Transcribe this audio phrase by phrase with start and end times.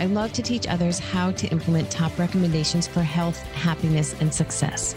[0.00, 4.96] I love to teach others how to implement top recommendations for health, happiness, and success.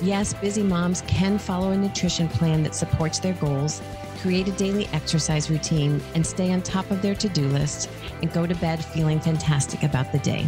[0.00, 3.82] Yes, busy moms can follow a nutrition plan that supports their goals,
[4.20, 7.90] create a daily exercise routine, and stay on top of their to do list
[8.22, 10.46] and go to bed feeling fantastic about the day.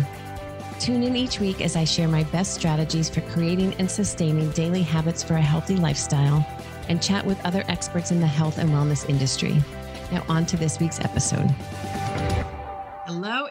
[0.79, 4.83] Tune in each week as I share my best strategies for creating and sustaining daily
[4.83, 6.47] habits for a healthy lifestyle
[6.89, 9.63] and chat with other experts in the health and wellness industry.
[10.11, 11.55] Now, on to this week's episode.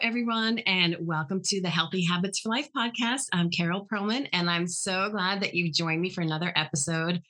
[0.02, 3.24] Everyone, and welcome to the Healthy Habits for Life podcast.
[3.34, 7.20] I'm Carol Perlman, and I'm so glad that you've joined me for another episode.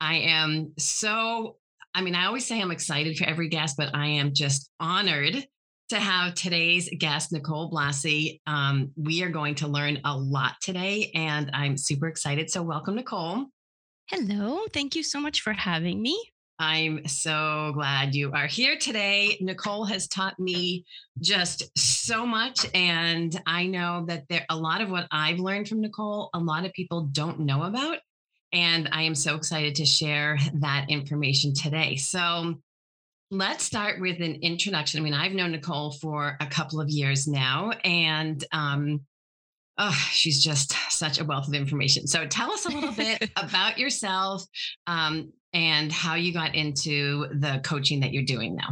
[0.00, 1.56] I am so,
[1.94, 5.44] I mean, I always say I'm excited for every guest, but I am just honored
[5.88, 8.40] to have today's guest, Nicole Blasi.
[8.46, 12.50] Um, we are going to learn a lot today, and I'm super excited.
[12.50, 13.46] So, welcome, Nicole.
[14.06, 14.60] Hello.
[14.72, 16.22] Thank you so much for having me.
[16.62, 19.36] I'm so glad you are here today.
[19.40, 20.84] Nicole has taught me
[21.20, 22.64] just so much.
[22.72, 26.64] And I know that there a lot of what I've learned from Nicole, a lot
[26.64, 27.98] of people don't know about.
[28.52, 31.96] And I am so excited to share that information today.
[31.96, 32.54] So
[33.32, 35.00] let's start with an introduction.
[35.00, 39.00] I mean, I've known Nicole for a couple of years now, and um,
[39.82, 42.06] oh, she's just such a wealth of information.
[42.06, 44.44] So tell us a little bit about yourself,
[44.86, 48.68] um, and how you got into the coaching that you're doing now.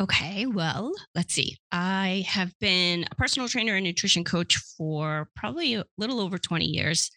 [0.00, 1.56] Okay, well, let's see.
[1.70, 6.64] I have been a personal trainer and nutrition coach for probably a little over 20
[6.64, 7.10] years.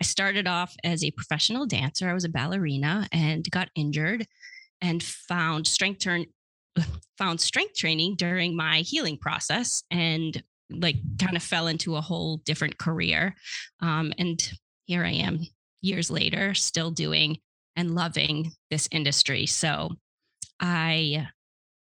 [0.00, 2.08] I started off as a professional dancer.
[2.08, 4.26] I was a ballerina and got injured
[4.80, 6.26] and found strength turn
[7.18, 12.38] found strength training during my healing process and like kind of fell into a whole
[12.38, 13.34] different career.
[13.80, 14.40] Um, and
[14.86, 15.40] here I am
[15.80, 17.38] years later, still doing
[17.76, 19.46] and loving this industry.
[19.46, 19.90] So
[20.60, 21.28] I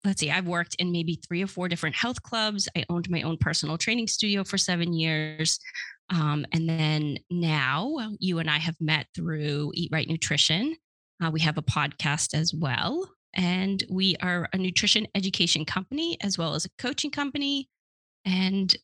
[0.04, 2.68] let's see, I've worked in maybe three or four different health clubs.
[2.76, 5.58] I owned my own personal training studio for seven years.
[6.08, 10.74] Um, and then now you and I have met through Eat Right Nutrition.
[11.22, 13.08] Uh, we have a podcast as well.
[13.34, 17.68] And we are a nutrition education company as well as a coaching company.
[18.30, 18.74] And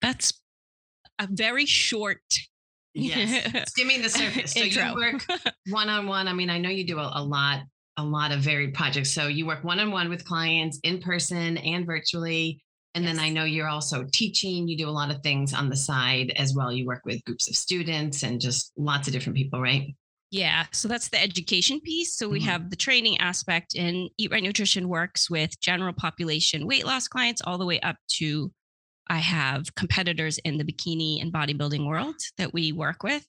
[0.00, 0.40] that's
[1.18, 2.20] a very short
[2.98, 3.70] Yes.
[3.72, 4.52] Skimming the surface.
[4.52, 5.22] So you work
[5.68, 6.28] one on one.
[6.28, 7.60] I mean, I know you do a, a, lot,
[7.98, 9.10] a lot of varied projects.
[9.10, 12.64] So you work one on one with clients in person and virtually.
[12.94, 13.14] And yes.
[13.14, 14.66] then I know you're also teaching.
[14.66, 16.72] You do a lot of things on the side as well.
[16.72, 19.94] You work with groups of students and just lots of different people, right?
[20.30, 20.64] Yeah.
[20.72, 22.16] So that's the education piece.
[22.16, 22.48] So we mm-hmm.
[22.48, 27.42] have the training aspect, and Eat Right Nutrition works with general population weight loss clients
[27.44, 28.50] all the way up to
[29.08, 33.26] I have competitors in the bikini and bodybuilding world that we work with.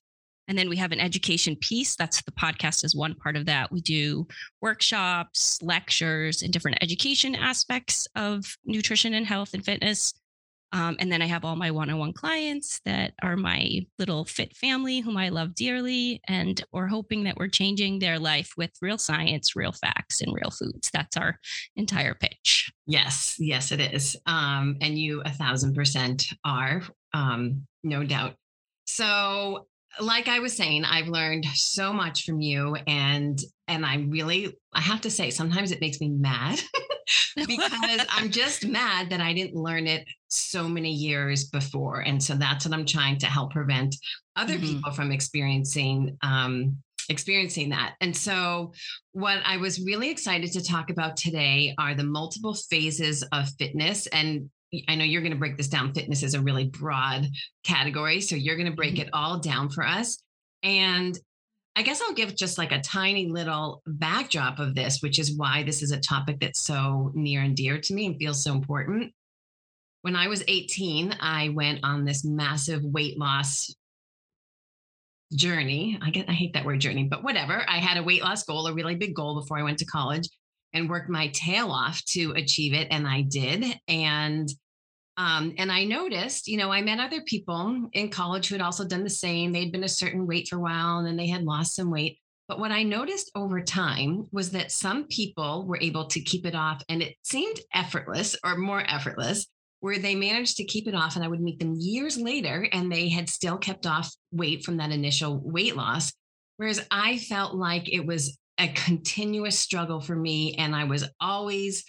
[0.48, 1.94] And then we have an education piece.
[1.94, 3.70] That's the podcast is one part of that.
[3.70, 4.26] We do
[4.62, 10.14] workshops, lectures, and different education aspects of nutrition and health and fitness.
[10.72, 14.24] Um, and then I have all my one on one clients that are my little
[14.24, 16.20] fit family, whom I love dearly.
[16.28, 20.50] And we're hoping that we're changing their life with real science, real facts, and real
[20.50, 20.90] foods.
[20.92, 21.38] That's our
[21.76, 22.70] entire pitch.
[22.86, 24.16] Yes, yes, it is.
[24.26, 26.82] Um, and you a thousand percent are,
[27.14, 28.34] um, no doubt.
[28.86, 29.66] So,
[30.00, 34.80] like I was saying, I've learned so much from you, and and I really, I
[34.80, 36.60] have to say, sometimes it makes me mad
[37.36, 42.00] because I'm just mad that I didn't learn it so many years before.
[42.00, 43.94] And so that's what I'm trying to help prevent
[44.36, 44.66] other mm-hmm.
[44.66, 46.78] people from experiencing um,
[47.08, 47.94] experiencing that.
[48.00, 48.72] And so
[49.12, 54.06] what I was really excited to talk about today are the multiple phases of fitness
[54.08, 54.50] and
[54.86, 55.94] I know you're going to break this down.
[55.94, 57.26] Fitness is a really broad
[57.64, 58.20] category.
[58.20, 59.08] So you're going to break mm-hmm.
[59.08, 60.22] it all down for us.
[60.62, 61.18] And
[61.74, 65.62] I guess I'll give just like a tiny little backdrop of this, which is why
[65.62, 69.12] this is a topic that's so near and dear to me and feels so important.
[70.02, 73.74] When I was 18, I went on this massive weight loss
[75.32, 75.98] journey.
[76.02, 77.64] I get I hate that word journey, but whatever.
[77.68, 80.28] I had a weight loss goal, a really big goal before I went to college
[80.72, 83.64] and worked my tail off to achieve it and I did.
[83.88, 84.48] And
[85.16, 88.86] um, and I noticed, you know, I met other people in college who had also
[88.86, 89.52] done the same.
[89.52, 92.18] They'd been a certain weight for a while and then they had lost some weight.
[92.46, 96.54] But what I noticed over time was that some people were able to keep it
[96.54, 99.46] off and it seemed effortless or more effortless.
[99.80, 101.14] where they managed to keep it off.
[101.16, 104.78] And I would meet them years later and they had still kept off weight from
[104.78, 106.12] that initial weight loss.
[106.56, 110.54] Whereas I felt like it was a continuous struggle for me.
[110.54, 111.84] And I was always,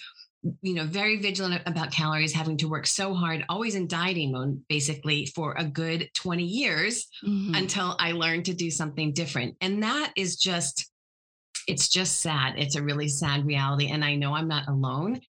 [0.61, 4.61] you know, very vigilant about calories, having to work so hard, always in dieting mode,
[4.69, 7.55] basically for a good 20 years mm-hmm.
[7.55, 9.55] until I learned to do something different.
[9.61, 10.91] And that is just,
[11.67, 12.53] it's just sad.
[12.57, 13.89] It's a really sad reality.
[13.89, 15.21] And I know I'm not alone.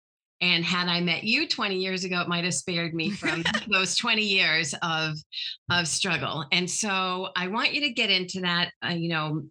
[0.43, 3.95] And had I met you 20 years ago, it might have spared me from those
[3.97, 5.17] 20 years of,
[5.71, 6.47] of struggle.
[6.51, 9.43] And so I want you to get into that, uh, you know,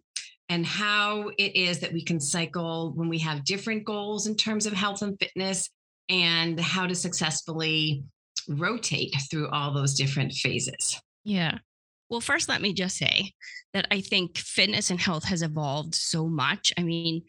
[0.50, 4.66] and how it is that we can cycle when we have different goals in terms
[4.66, 5.70] of health and fitness
[6.08, 8.02] and how to successfully
[8.48, 11.00] rotate through all those different phases.
[11.24, 11.58] Yeah.
[12.08, 13.32] Well, first, let me just say
[13.72, 16.72] that I think fitness and health has evolved so much.
[16.76, 17.22] I mean,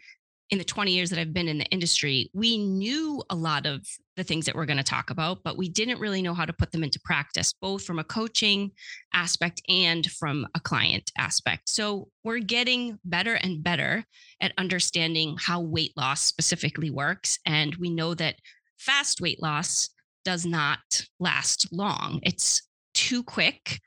[0.51, 3.87] in the 20 years that I've been in the industry, we knew a lot of
[4.17, 6.51] the things that we're going to talk about, but we didn't really know how to
[6.51, 8.71] put them into practice, both from a coaching
[9.13, 11.69] aspect and from a client aspect.
[11.69, 14.03] So we're getting better and better
[14.41, 17.39] at understanding how weight loss specifically works.
[17.45, 18.35] And we know that
[18.77, 19.89] fast weight loss
[20.25, 20.79] does not
[21.21, 22.61] last long, it's
[22.93, 23.79] too quick.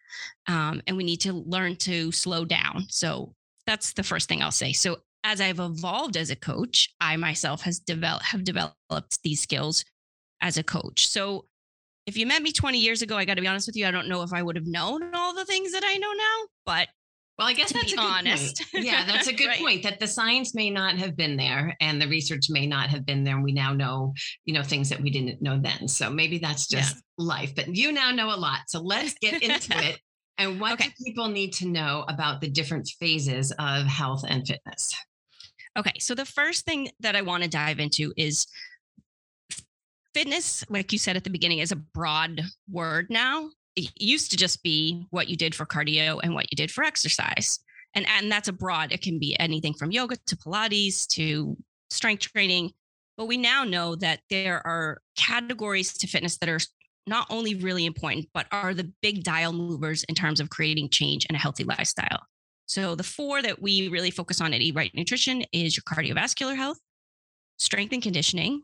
[0.49, 2.87] Um, and we need to learn to slow down.
[2.89, 3.35] So
[3.67, 4.73] that's the first thing I'll say.
[4.73, 9.85] So as I've evolved as a coach, I myself has developed have developed these skills
[10.41, 11.09] as a coach.
[11.09, 11.47] So
[12.07, 13.91] if you met me 20 years ago, I got to be honest with you, I
[13.91, 16.89] don't know if I would have known all the things that I know now, but
[17.39, 18.63] well, I guess that's a good honest.
[18.71, 18.85] Point.
[18.85, 19.59] Yeah, that's a good right.
[19.59, 23.05] point that the science may not have been there and the research may not have
[23.05, 23.35] been there.
[23.35, 25.89] And we now know, you know, things that we didn't know then.
[25.89, 27.25] So maybe that's just yeah.
[27.25, 28.61] life, but you now know a lot.
[28.69, 29.99] So let's get into it.
[30.39, 30.85] And what okay.
[30.85, 34.95] do people need to know about the different phases of health and fitness?
[35.77, 38.47] Okay, so the first thing that I want to dive into is
[40.15, 43.51] fitness, like you said at the beginning, is a broad word now.
[43.75, 46.85] It used to just be what you did for cardio and what you did for
[46.85, 47.59] exercise.
[47.95, 51.57] And, and that's a broad, it can be anything from yoga to Pilates to
[51.91, 52.73] strength training.
[53.17, 56.61] But we now know that there are categories to fitness that are
[57.07, 61.27] not only really important, but are the big dial movers in terms of creating change
[61.29, 62.23] and a healthy lifestyle.
[62.67, 66.57] So the four that we really focus on at Eat Right Nutrition is your cardiovascular
[66.57, 66.79] health,
[67.59, 68.63] strength and conditioning,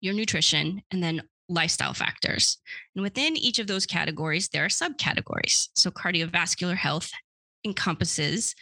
[0.00, 2.58] your nutrition, and then lifestyle factors.
[2.94, 5.68] And within each of those categories, there are subcategories.
[5.74, 7.10] So cardiovascular health
[7.64, 8.54] encompasses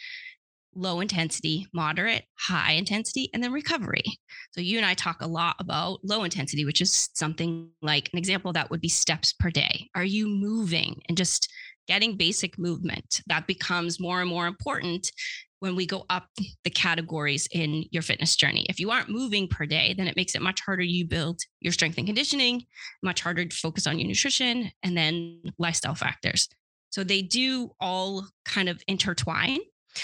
[0.75, 4.03] low intensity, moderate, high intensity, and then recovery.
[4.51, 8.19] So you and I talk a lot about low intensity, which is something like an
[8.19, 9.89] example that would be steps per day.
[9.95, 11.49] Are you moving and just
[11.87, 13.21] getting basic movement.
[13.27, 15.11] That becomes more and more important
[15.59, 16.27] when we go up
[16.63, 18.65] the categories in your fitness journey.
[18.69, 21.73] If you aren't moving per day, then it makes it much harder you build your
[21.73, 22.65] strength and conditioning,
[23.01, 26.49] much harder to focus on your nutrition and then lifestyle factors.
[26.89, 29.59] So they do all kind of intertwine.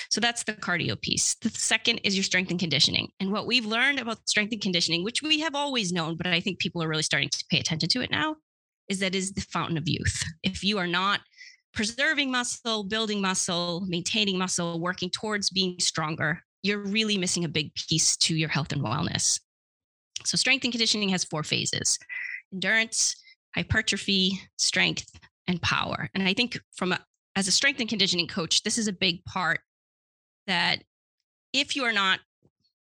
[0.09, 1.35] So that's the cardio piece.
[1.35, 3.09] The second is your strength and conditioning.
[3.19, 6.39] And what we've learned about strength and conditioning, which we have always known, but I
[6.39, 8.37] think people are really starting to pay attention to it now,
[8.87, 10.23] is that is the fountain of youth.
[10.43, 11.21] If you are not
[11.73, 17.73] preserving muscle, building muscle, maintaining muscle, working towards being stronger, you're really missing a big
[17.75, 19.39] piece to your health and wellness.
[20.25, 21.97] So, strength and conditioning has four phases
[22.53, 23.15] endurance,
[23.55, 25.07] hypertrophy, strength,
[25.47, 26.09] and power.
[26.13, 26.99] And I think from a,
[27.35, 29.61] as a strength and conditioning coach, this is a big part
[30.47, 30.83] that
[31.53, 32.19] if you are not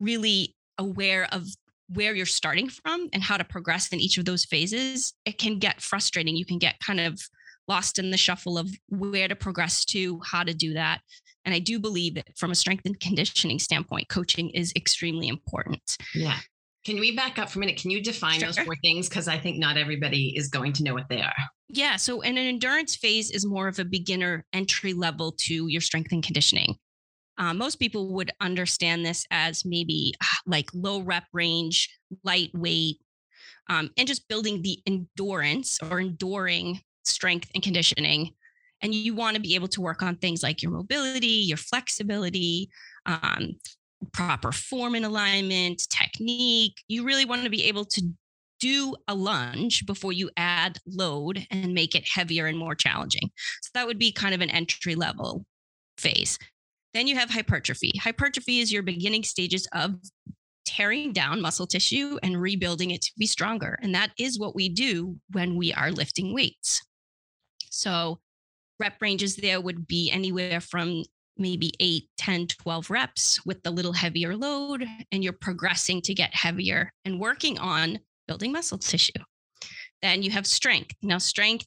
[0.00, 1.46] really aware of
[1.88, 5.58] where you're starting from and how to progress in each of those phases, it can
[5.58, 6.36] get frustrating.
[6.36, 7.20] You can get kind of
[7.68, 11.00] lost in the shuffle of where to progress to, how to do that.
[11.44, 15.96] And I do believe that from a strength and conditioning standpoint, coaching is extremely important.
[16.14, 16.38] Yeah.
[16.84, 17.80] Can we back up for a minute?
[17.80, 18.48] Can you define sure.
[18.48, 19.08] those four things?
[19.08, 21.34] Because I think not everybody is going to know what they are.
[21.68, 21.96] Yeah.
[21.96, 26.12] So, in an endurance phase is more of a beginner entry level to your strength
[26.12, 26.76] and conditioning.
[27.38, 31.90] Uh, most people would understand this as maybe ah, like low rep range,
[32.22, 32.98] lightweight,
[33.68, 38.30] um, and just building the endurance or enduring strength and conditioning.
[38.82, 42.68] And you want to be able to work on things like your mobility, your flexibility,
[43.06, 43.56] um,
[44.12, 46.82] proper form and alignment, technique.
[46.88, 48.02] You really want to be able to
[48.60, 53.30] do a lunge before you add load and make it heavier and more challenging.
[53.62, 55.44] So that would be kind of an entry level
[55.98, 56.38] phase.
[56.94, 57.92] Then you have hypertrophy.
[58.00, 59.96] Hypertrophy is your beginning stages of
[60.64, 63.78] tearing down muscle tissue and rebuilding it to be stronger.
[63.82, 66.82] And that is what we do when we are lifting weights.
[67.76, 68.20] So
[68.80, 71.04] rep ranges there would be anywhere from
[71.36, 76.34] maybe 8, 10, 12 reps with the little heavier load, and you're progressing to get
[76.34, 79.12] heavier and working on building muscle tissue.
[80.00, 80.94] Then you have strength.
[81.02, 81.66] Now, strength,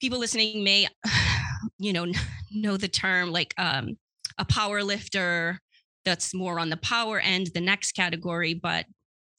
[0.00, 0.88] people listening may,
[1.78, 2.06] you know,
[2.52, 3.96] know the term like um,
[4.38, 5.60] a power lifter
[6.04, 8.86] that's more on the power end, the next category, but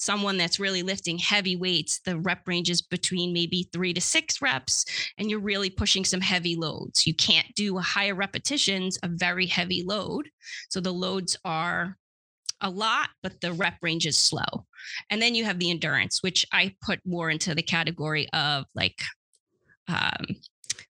[0.03, 4.41] someone that's really lifting heavy weights, the rep range is between maybe three to six
[4.41, 4.85] reps,
[5.17, 7.07] and you're really pushing some heavy loads.
[7.07, 10.29] You can't do higher repetitions of very heavy load.
[10.69, 11.97] So the loads are
[12.61, 14.65] a lot, but the rep range is slow.
[15.09, 19.01] And then you have the endurance, which I put more into the category of like
[19.87, 20.25] um,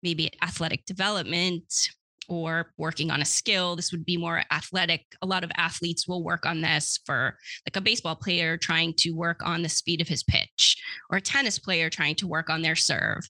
[0.02, 1.90] maybe athletic development,
[2.28, 3.76] or working on a skill.
[3.76, 5.04] This would be more athletic.
[5.22, 7.36] A lot of athletes will work on this for
[7.66, 10.76] like a baseball player trying to work on the speed of his pitch,
[11.10, 13.28] or a tennis player trying to work on their serve.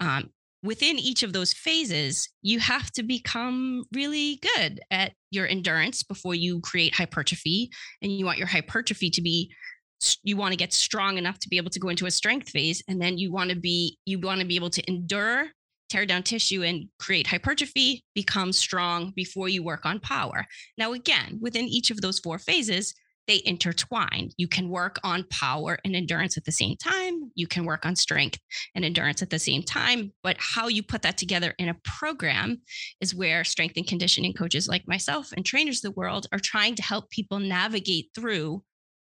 [0.00, 0.30] Um,
[0.62, 6.34] within each of those phases, you have to become really good at your endurance before
[6.34, 7.70] you create hypertrophy.
[8.02, 9.52] And you want your hypertrophy to be
[10.22, 12.82] you want to get strong enough to be able to go into a strength phase
[12.88, 15.48] and then you want to be you want to be able to endure
[15.90, 20.46] tear down tissue and create hypertrophy, become strong before you work on power.
[20.78, 22.94] Now, again, within each of those four phases,
[23.26, 24.30] they intertwine.
[24.38, 27.30] You can work on power and endurance at the same time.
[27.34, 28.40] You can work on strength
[28.74, 30.12] and endurance at the same time.
[30.22, 32.62] But how you put that together in a program
[33.00, 36.74] is where strength and conditioning coaches like myself and trainers of the world are trying
[36.76, 38.64] to help people navigate through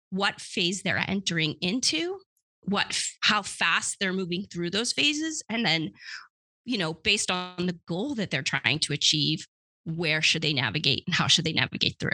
[0.09, 2.19] what phase they're entering into
[2.63, 5.91] what how fast they're moving through those phases and then
[6.66, 9.48] you know, based on the goal that they're trying to achieve,
[9.86, 12.12] where should they navigate and how should they navigate through?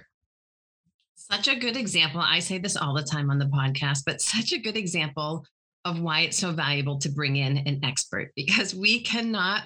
[1.16, 2.22] Such a good example.
[2.22, 5.46] I say this all the time on the podcast, but such a good example
[5.86, 9.64] of why it's so valuable to bring in an expert because we cannot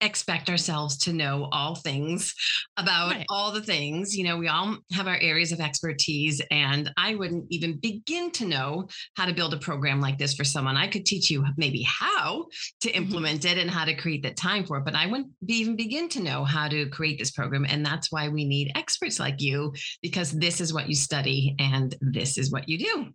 [0.00, 2.34] expect ourselves to know all things
[2.76, 3.26] about right.
[3.28, 4.16] all the things.
[4.16, 8.46] You know, we all have our areas of expertise, and I wouldn't even begin to
[8.46, 10.76] know how to build a program like this for someone.
[10.76, 12.46] I could teach you maybe how
[12.80, 13.02] to mm-hmm.
[13.02, 13.58] implement mm-hmm.
[13.58, 16.22] it and how to create the time for it, but I wouldn't even begin to
[16.22, 17.66] know how to create this program.
[17.68, 21.94] And that's why we need experts like you because this is what you study and
[22.00, 23.06] this is what you do.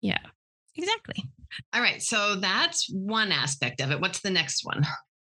[0.00, 0.18] Yeah,
[0.78, 1.24] exactly.
[1.74, 2.02] All right.
[2.02, 4.00] So that's one aspect of it.
[4.00, 4.86] What's the next one?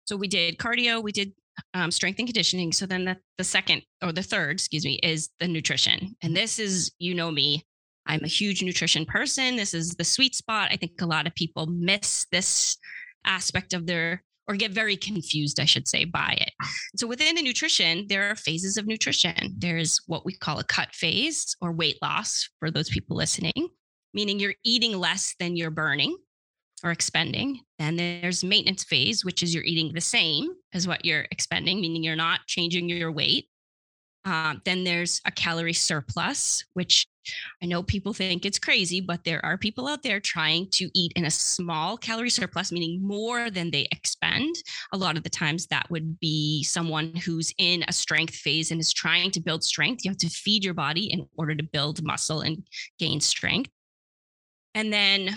[0.05, 1.33] So we did cardio, we did
[1.73, 2.71] um, strength and conditioning.
[2.71, 6.15] So then the, the second or the third, excuse me, is the nutrition.
[6.23, 7.63] And this is, you know me,
[8.07, 9.55] I'm a huge nutrition person.
[9.55, 10.69] This is the sweet spot.
[10.71, 12.77] I think a lot of people miss this
[13.25, 16.51] aspect of their or get very confused, I should say, by it.
[16.95, 19.53] So within the nutrition, there are phases of nutrition.
[19.55, 23.69] There's what we call a cut phase or weight loss for those people listening
[24.13, 26.17] meaning you're eating less than you're burning
[26.83, 27.61] or expending.
[27.77, 32.03] Then there's maintenance phase, which is you're eating the same as what you're expending, meaning
[32.03, 33.47] you're not changing your weight.
[34.25, 37.07] Um, then there's a calorie surplus, which
[37.63, 41.13] I know people think it's crazy, but there are people out there trying to eat
[41.15, 44.55] in a small calorie surplus, meaning more than they expend.
[44.91, 48.79] A lot of the times that would be someone who's in a strength phase and
[48.79, 50.03] is trying to build strength.
[50.03, 53.71] You have to feed your body in order to build muscle and gain strength.
[54.75, 55.29] And then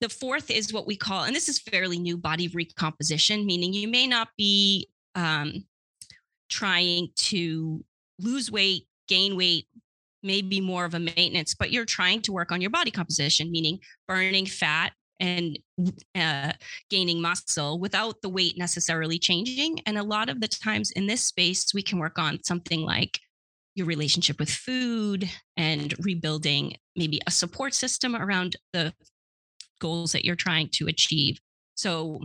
[0.00, 3.88] the fourth is what we call, and this is fairly new body recomposition, meaning you
[3.88, 5.64] may not be um,
[6.48, 7.84] trying to
[8.18, 9.66] lose weight, gain weight,
[10.22, 13.78] maybe more of a maintenance, but you're trying to work on your body composition, meaning
[14.08, 15.58] burning fat and
[16.14, 16.52] uh,
[16.88, 19.80] gaining muscle without the weight necessarily changing.
[19.86, 23.20] And a lot of the times in this space, we can work on something like
[23.74, 28.92] your relationship with food and rebuilding maybe a support system around the
[29.80, 31.40] goals that you're trying to achieve.
[31.74, 32.20] So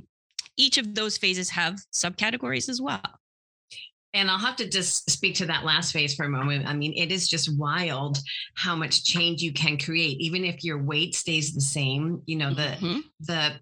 [0.58, 3.01] each of those phases have subcategories as well.
[4.13, 6.67] And I'll have to just speak to that last phase for a moment.
[6.67, 8.17] I mean, it is just wild
[8.55, 12.22] how much change you can create, even if your weight stays the same.
[12.25, 13.00] You know, the mm-hmm.
[13.22, 13.53] the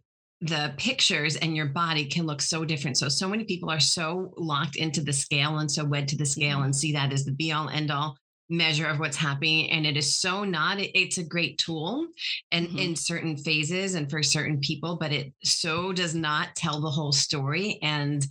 [0.42, 2.98] the pictures and your body can look so different.
[2.98, 6.26] So, so many people are so locked into the scale and so wed to the
[6.26, 6.66] scale mm-hmm.
[6.66, 8.18] and see that as the be all end all
[8.50, 9.72] measure of what's happening.
[9.72, 12.08] And it is so not, it, it's a great tool
[12.52, 12.78] and mm-hmm.
[12.78, 17.12] in certain phases and for certain people, but it so does not tell the whole
[17.12, 17.80] story.
[17.82, 18.26] And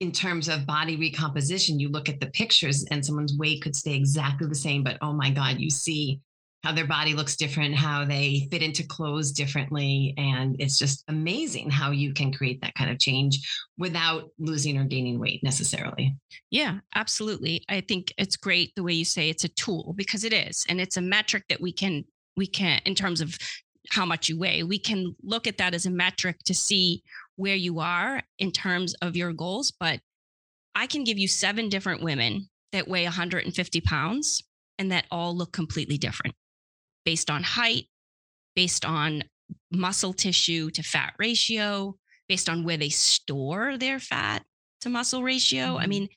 [0.00, 3.94] in terms of body recomposition, you look at the pictures and someone's weight could stay
[3.94, 6.20] exactly the same, but oh my God, you see
[6.64, 10.14] how their body looks different, how they fit into clothes differently.
[10.18, 13.38] And it's just amazing how you can create that kind of change
[13.78, 16.16] without losing or gaining weight necessarily.
[16.50, 17.64] Yeah, absolutely.
[17.68, 20.66] I think it's great the way you say it's a tool because it is.
[20.68, 22.04] And it's a metric that we can,
[22.36, 23.38] we can, in terms of
[23.90, 27.02] how much you weigh, we can look at that as a metric to see
[27.36, 29.72] where you are in terms of your goals.
[29.78, 30.00] But
[30.74, 34.42] I can give you seven different women that weigh 150 pounds
[34.78, 36.34] and that all look completely different
[37.08, 37.86] based on height,
[38.54, 39.24] based on
[39.72, 41.96] muscle tissue to fat ratio,
[42.28, 44.44] based on where they store their fat
[44.82, 45.68] to muscle ratio.
[45.68, 45.78] Mm-hmm.
[45.78, 46.08] I mean,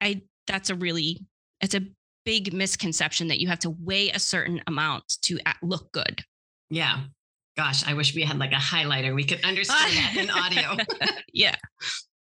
[0.00, 1.20] I that's a really
[1.60, 1.82] it's a
[2.24, 6.22] big misconception that you have to weigh a certain amount to look good.
[6.70, 7.00] Yeah.
[7.54, 9.14] Gosh, I wish we had like a highlighter.
[9.14, 10.82] We could understand that in audio.
[11.34, 11.56] yeah.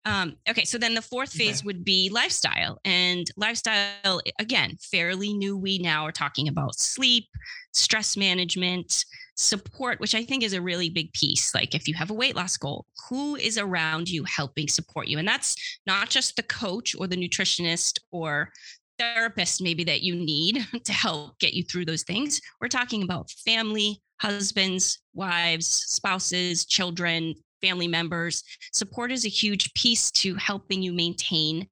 [0.09, 1.65] Um, okay, so then the fourth phase okay.
[1.67, 2.79] would be lifestyle.
[2.83, 5.55] And lifestyle, again, fairly new.
[5.55, 7.25] We now are talking about sleep,
[7.73, 11.53] stress management, support, which I think is a really big piece.
[11.53, 15.19] Like if you have a weight loss goal, who is around you helping support you?
[15.19, 18.51] And that's not just the coach or the nutritionist or
[18.97, 22.41] therapist, maybe that you need to help get you through those things.
[22.59, 28.43] We're talking about family, husbands, wives, spouses, children, family members.
[28.73, 31.67] Support is a huge piece to helping you maintain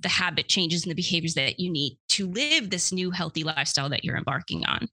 [0.00, 3.88] the habit changes and the behaviors that you need to live this new healthy lifestyle
[3.88, 4.88] that you're embarking on.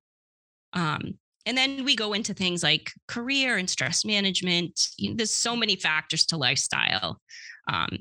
[0.73, 4.89] Um, and then we go into things like career and stress management.
[4.97, 7.21] You know, there's so many factors to lifestyle.
[7.69, 7.99] Um,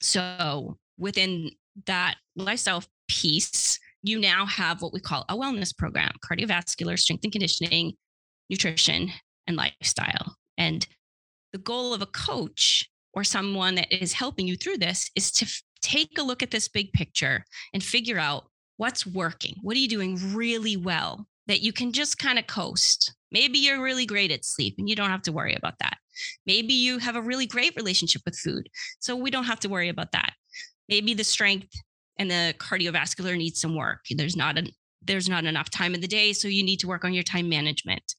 [0.00, 1.50] so within
[1.86, 7.32] that lifestyle piece, you now have what we call a wellness program cardiovascular, strength and
[7.32, 7.94] conditioning,
[8.50, 9.10] nutrition,
[9.46, 10.36] and lifestyle.
[10.58, 10.86] And
[11.54, 15.44] the goal of a coach or someone that is helping you through this is to
[15.44, 18.46] f- take a look at this big picture and figure out
[18.76, 19.54] what's working.
[19.62, 23.14] What are you doing really well that you can just kind of coast?
[23.30, 25.96] Maybe you're really great at sleep and you don't have to worry about that.
[26.44, 28.68] Maybe you have a really great relationship with food.
[28.98, 30.32] So we don't have to worry about that.
[30.88, 31.70] Maybe the strength
[32.18, 34.00] and the cardiovascular needs some work.
[34.10, 34.68] There's not a
[35.06, 37.48] there's not enough time in the day, so you need to work on your time
[37.48, 38.14] management.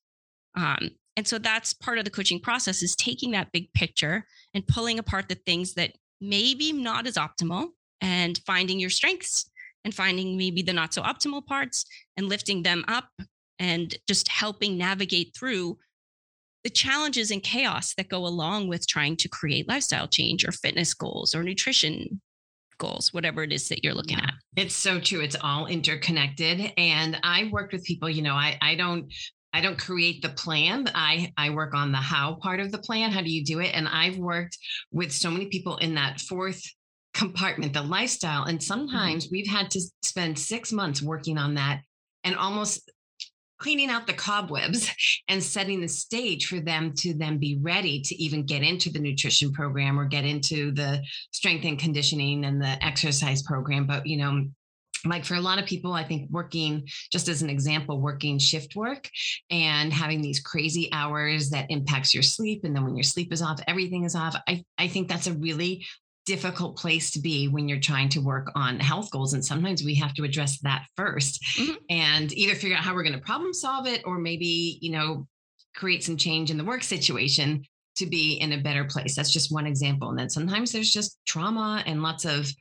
[0.56, 4.68] Um, and so that's part of the coaching process is taking that big picture and
[4.68, 7.70] pulling apart the things that maybe not as optimal
[8.02, 9.50] and finding your strengths
[9.84, 11.86] and finding maybe the not so optimal parts
[12.18, 13.10] and lifting them up
[13.60, 15.78] and just helping navigate through
[16.64, 20.94] the challenges and chaos that go along with trying to create lifestyle change or fitness
[20.94, 22.20] goals or nutrition
[22.80, 24.26] goals, whatever it is that you're looking yeah.
[24.26, 24.34] at.
[24.58, 25.22] It's so true.
[25.22, 26.74] It's all interconnected.
[26.78, 29.14] And I've worked with people, you know, I, I don't
[29.56, 30.92] I don't create the plan.
[30.94, 33.12] I I work on the how part of the plan.
[33.12, 33.72] How do you do it?
[33.74, 34.58] And I've worked
[34.92, 36.62] with so many people in that fourth
[37.14, 38.44] compartment, the lifestyle.
[38.44, 38.66] And mm-hmm.
[38.66, 39.32] sometimes mm-hmm.
[39.32, 41.80] we've had to spend six months working on that
[42.26, 42.92] and almost
[43.58, 44.92] cleaning out the cobwebs
[45.30, 49.00] and setting the stage for them to then be ready to even get into the
[49.00, 53.88] nutrition program or get into the strength and conditioning and the exercise program.
[53.88, 54.48] But, you know,
[55.06, 58.76] like for a lot of people, I think working, just as an example, working shift
[58.76, 59.10] work
[59.50, 62.64] and having these crazy hours that impacts your sleep.
[62.64, 64.36] And then when your sleep is off, everything is off.
[64.48, 65.86] I, I think that's a really
[66.26, 69.34] difficult place to be when you're trying to work on health goals.
[69.34, 71.74] And sometimes we have to address that 1st mm-hmm.
[71.90, 75.28] and either figure out how we're going to problem solve it or maybe, you know,
[75.76, 77.64] create some change in the work situation
[77.98, 79.16] to be in a better place.
[79.16, 80.10] That's just one example.
[80.10, 82.52] And then sometimes there's just trauma and lots of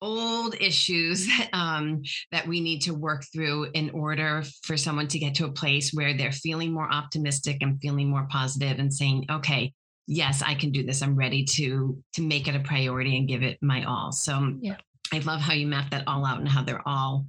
[0.00, 5.34] old issues um, that we need to work through in order for someone to get
[5.36, 9.72] to a place where they're feeling more optimistic and feeling more positive and saying okay
[10.06, 11.02] yes i can do this.
[11.02, 14.12] I'm ready to to make it a priority and give it my all.
[14.12, 14.76] So yeah.
[15.12, 17.26] i love how you map that all out and how they're all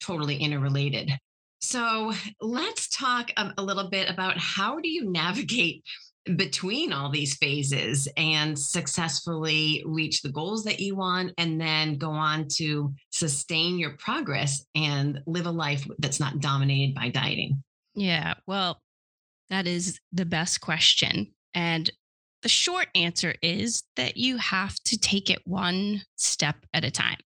[0.00, 1.10] totally interrelated.
[1.60, 5.84] So let's talk a, a little bit about how do you navigate
[6.36, 12.10] between all these phases and successfully reach the goals that you want and then go
[12.10, 17.62] on to sustain your progress and live a life that's not dominated by dieting?
[17.94, 18.80] Yeah, well,
[19.50, 21.32] that is the best question.
[21.54, 21.90] And
[22.42, 27.18] the short answer is that you have to take it one step at a time.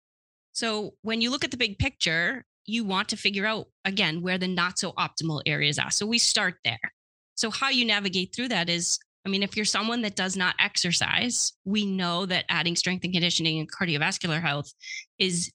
[0.52, 4.38] So when you look at the big picture, you want to figure out again where
[4.38, 5.90] the not so optimal areas are.
[5.90, 6.92] So we start there.
[7.36, 10.54] So, how you navigate through that is I mean, if you're someone that does not
[10.60, 14.72] exercise, we know that adding strength and conditioning and cardiovascular health
[15.18, 15.52] is,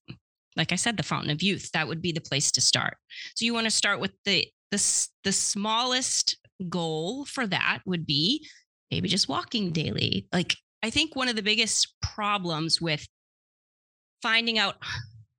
[0.58, 1.72] like I said, the fountain of youth.
[1.72, 2.98] That would be the place to start.
[3.36, 6.38] So, you want to start with the, the, the smallest
[6.70, 8.48] goal for that would be
[8.92, 10.28] maybe just walking daily.
[10.34, 13.08] Like, I think one of the biggest problems with
[14.22, 14.76] finding out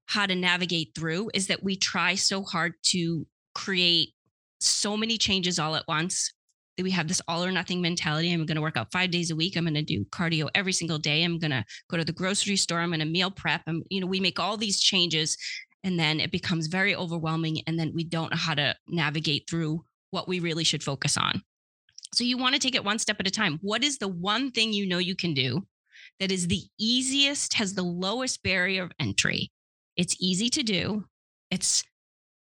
[0.07, 4.15] how to navigate through is that we try so hard to create
[4.63, 6.33] so many changes all at once.
[6.79, 8.33] That we have this all or nothing mentality.
[8.33, 9.57] I'm going to work out five days a week.
[9.57, 11.23] I'm going to do cardio every single day.
[11.23, 12.79] I'm going to go to the grocery store.
[12.79, 13.61] I'm going to meal prep.
[13.67, 15.37] And, you know, we make all these changes
[15.85, 17.61] and then it becomes very overwhelming.
[17.67, 21.43] And then we don't know how to navigate through what we really should focus on.
[22.15, 23.59] So you want to take it one step at a time.
[23.63, 25.67] What is the one thing you know you can do
[26.21, 29.51] that is the easiest, has the lowest barrier of entry?
[29.97, 31.05] It's easy to do.
[31.51, 31.85] It's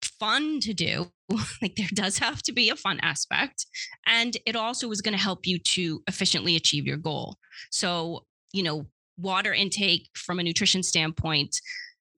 [0.04, 1.10] fun to do.
[1.62, 3.66] like there does have to be a fun aspect.
[4.06, 7.36] And it also is going to help you to efficiently achieve your goal.
[7.70, 8.86] So, you know,
[9.16, 11.60] water intake from a nutrition standpoint,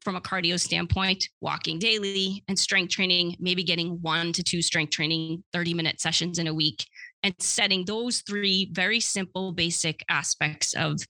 [0.03, 4.90] from a cardio standpoint, walking daily and strength training, maybe getting one to two strength
[4.90, 6.87] training 30 minute sessions in a week
[7.23, 11.01] and setting those three very simple, basic aspects of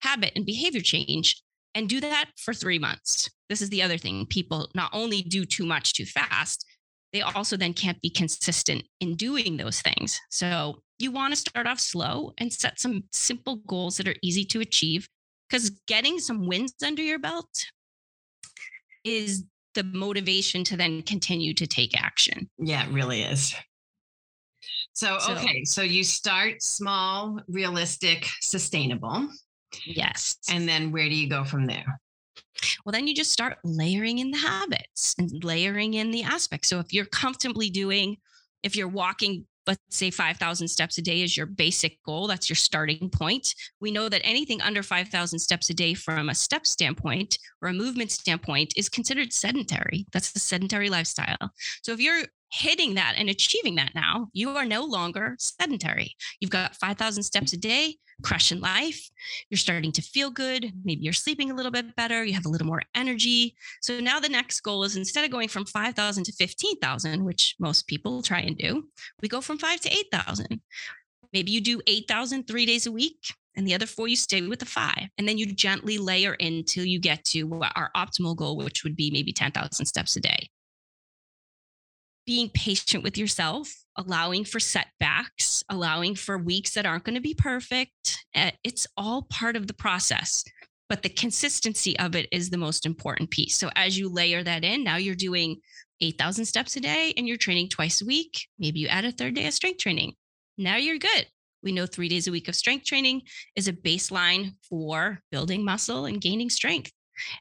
[0.00, 1.42] habit and behavior change
[1.74, 3.30] and do that for three months.
[3.48, 4.26] This is the other thing.
[4.26, 6.64] People not only do too much too fast,
[7.12, 10.20] they also then can't be consistent in doing those things.
[10.30, 14.44] So you want to start off slow and set some simple goals that are easy
[14.46, 15.08] to achieve
[15.48, 17.48] because getting some wins under your belt
[19.04, 22.50] is the motivation to then continue to take action.
[22.58, 23.54] Yeah, it really is.
[24.92, 29.28] So, so okay, so you start small, realistic, sustainable.
[29.84, 30.36] Yes.
[30.50, 32.00] And then where do you go from there?
[32.84, 36.68] Well, then you just start layering in the habits and layering in the aspects.
[36.68, 38.16] So if you're comfortably doing,
[38.62, 42.56] if you're walking, let's say 5,000 steps a day is your basic goal, that's your
[42.56, 43.54] starting point.
[43.80, 47.74] We know that anything under 5,000 steps a day from a step standpoint or a
[47.74, 50.06] movement standpoint is considered sedentary.
[50.12, 51.52] That's the sedentary lifestyle.
[51.82, 56.16] So if you're hitting that and achieving that now, you are no longer sedentary.
[56.40, 59.10] You've got 5,000 steps a day crushing life.
[59.50, 60.72] You're starting to feel good.
[60.84, 62.24] Maybe you're sleeping a little bit better.
[62.24, 63.56] You have a little more energy.
[63.80, 67.86] So now the next goal is instead of going from 5,000 to 15,000, which most
[67.86, 68.88] people try and do,
[69.22, 70.60] we go from five to 8,000.
[71.32, 73.18] Maybe you do 8,000 three days a week
[73.54, 76.54] and the other four you stay with the five and then you gently layer in
[76.54, 80.48] until you get to our optimal goal which would be maybe 10,000 steps a day
[82.28, 87.34] being patient with yourself, allowing for setbacks, allowing for weeks that aren't going to be
[87.34, 88.24] perfect.
[88.34, 90.42] Eh, it's all part of the process,
[90.88, 93.56] but the consistency of it is the most important piece.
[93.56, 95.56] So as you layer that in, now you're doing
[96.00, 98.46] 8,000 steps a day and you're training twice a week.
[98.58, 100.14] Maybe you add a third day of strength training.
[100.56, 101.26] Now you're good.
[101.62, 103.22] We know three days a week of strength training
[103.56, 106.92] is a baseline for building muscle and gaining strength.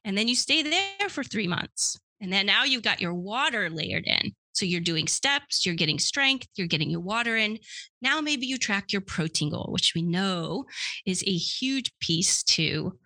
[0.03, 1.99] And then you stay there for three months.
[2.19, 4.33] And then now you've got your water layered in.
[4.57, 7.59] So you're doing steps, you're getting strength, you're getting your water in.
[8.01, 10.65] Now maybe you track your protein goal, which we know
[11.05, 12.97] is a huge piece to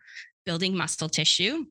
[0.45, 1.65] building muscle tissue,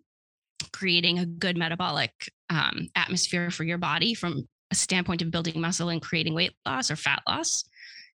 [0.72, 2.12] creating a good metabolic
[2.50, 6.90] um, atmosphere for your body from a standpoint of building muscle and creating weight loss
[6.90, 7.64] or fat loss.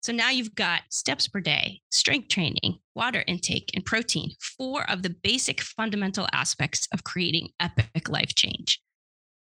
[0.02, 5.02] So now you've got steps per day, strength training, water intake, and protein, four of
[5.02, 8.80] the basic fundamental aspects of creating epic life change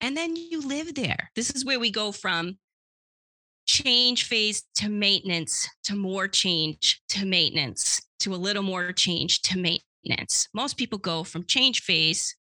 [0.01, 1.31] and then you live there.
[1.35, 2.59] This is where we go from
[3.67, 9.59] change phase to maintenance to more change to maintenance to a little more change to
[9.59, 10.49] maintenance.
[10.55, 12.37] Most people go from change phase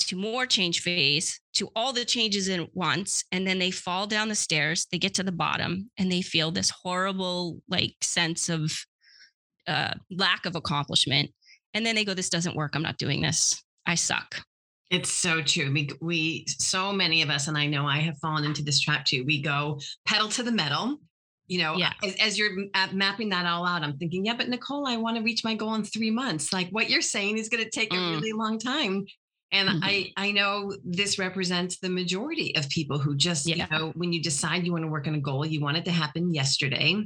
[0.00, 4.28] to more change phase to all the changes at once and then they fall down
[4.28, 8.72] the stairs they get to the bottom and they feel this horrible like sense of
[9.68, 11.30] uh, lack of accomplishment
[11.74, 14.42] and then they go this doesn't work i'm not doing this i suck
[14.90, 15.72] it's so true.
[15.72, 19.04] We, we, so many of us, and I know I have fallen into this trap
[19.04, 19.24] too.
[19.24, 20.98] We go pedal to the metal.
[21.46, 21.92] You know, yeah.
[22.04, 22.52] as, as you're
[22.92, 25.74] mapping that all out, I'm thinking, yeah, but Nicole, I want to reach my goal
[25.74, 26.52] in three months.
[26.52, 27.96] Like what you're saying is going to take mm.
[27.96, 29.04] a really long time.
[29.50, 29.82] And mm-hmm.
[29.82, 33.66] I, I know this represents the majority of people who just, yeah.
[33.68, 35.84] you know, when you decide you want to work on a goal, you want it
[35.86, 37.04] to happen yesterday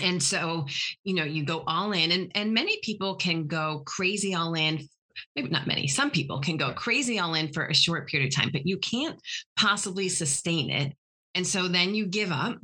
[0.00, 0.66] and so
[1.04, 4.88] you know you go all in and and many people can go crazy all in
[5.36, 8.34] maybe not many, some people can go crazy all in for a short period of
[8.34, 9.20] time, but you can't
[9.56, 10.94] possibly sustain it.
[11.34, 12.58] And so then you give up.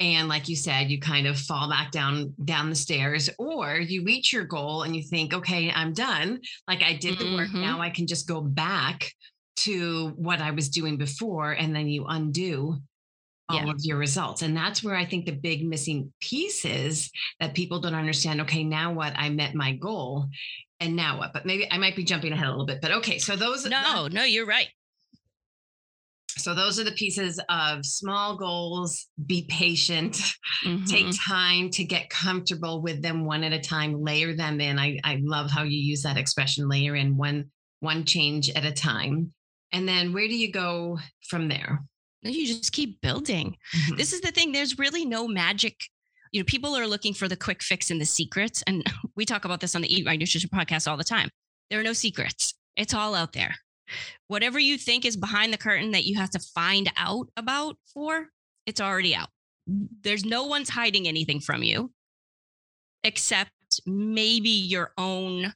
[0.00, 4.02] And like you said, you kind of fall back down down the stairs, or you
[4.04, 6.40] reach your goal and you think, okay, I'm done.
[6.66, 7.36] Like I did the mm-hmm.
[7.36, 7.54] work.
[7.54, 9.12] Now I can just go back
[9.58, 11.52] to what I was doing before.
[11.52, 12.80] And then you undo
[13.48, 13.70] all yeah.
[13.70, 14.42] of your results.
[14.42, 18.40] And that's where I think the big missing piece is that people don't understand.
[18.40, 19.12] Okay, now what?
[19.16, 20.26] I met my goal
[20.82, 21.32] and now what?
[21.32, 22.80] But maybe I might be jumping ahead a little bit.
[22.80, 24.68] But okay, so those No, no, you're right.
[26.30, 30.14] So those are the pieces of small goals, be patient,
[30.64, 30.84] mm-hmm.
[30.86, 34.78] take time to get comfortable with them one at a time, layer them in.
[34.78, 38.72] I, I love how you use that expression, layer in one one change at a
[38.72, 39.32] time.
[39.72, 41.82] And then where do you go from there?
[42.22, 43.56] You just keep building.
[43.74, 43.96] Mm-hmm.
[43.96, 44.52] This is the thing.
[44.52, 45.76] There's really no magic
[46.32, 48.62] you know, people are looking for the quick fix and the secrets.
[48.66, 48.84] And
[49.16, 51.28] we talk about this on the Eat Right Nutrition podcast all the time.
[51.70, 52.54] There are no secrets.
[52.76, 53.54] It's all out there.
[54.28, 58.28] Whatever you think is behind the curtain that you have to find out about for,
[58.66, 59.28] it's already out.
[59.66, 61.92] There's no one's hiding anything from you
[63.04, 63.50] except
[63.86, 65.52] maybe your own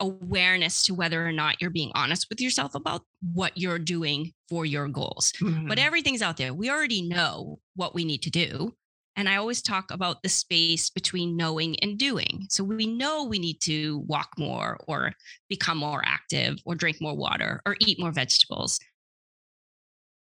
[0.00, 4.64] awareness to whether or not you're being honest with yourself about what you're doing for
[4.64, 5.32] your goals.
[5.40, 5.68] Mm-hmm.
[5.68, 6.54] But everything's out there.
[6.54, 8.74] We already know what we need to do.
[9.18, 12.46] And I always talk about the space between knowing and doing.
[12.50, 15.12] So we know we need to walk more or
[15.48, 18.78] become more active or drink more water or eat more vegetables.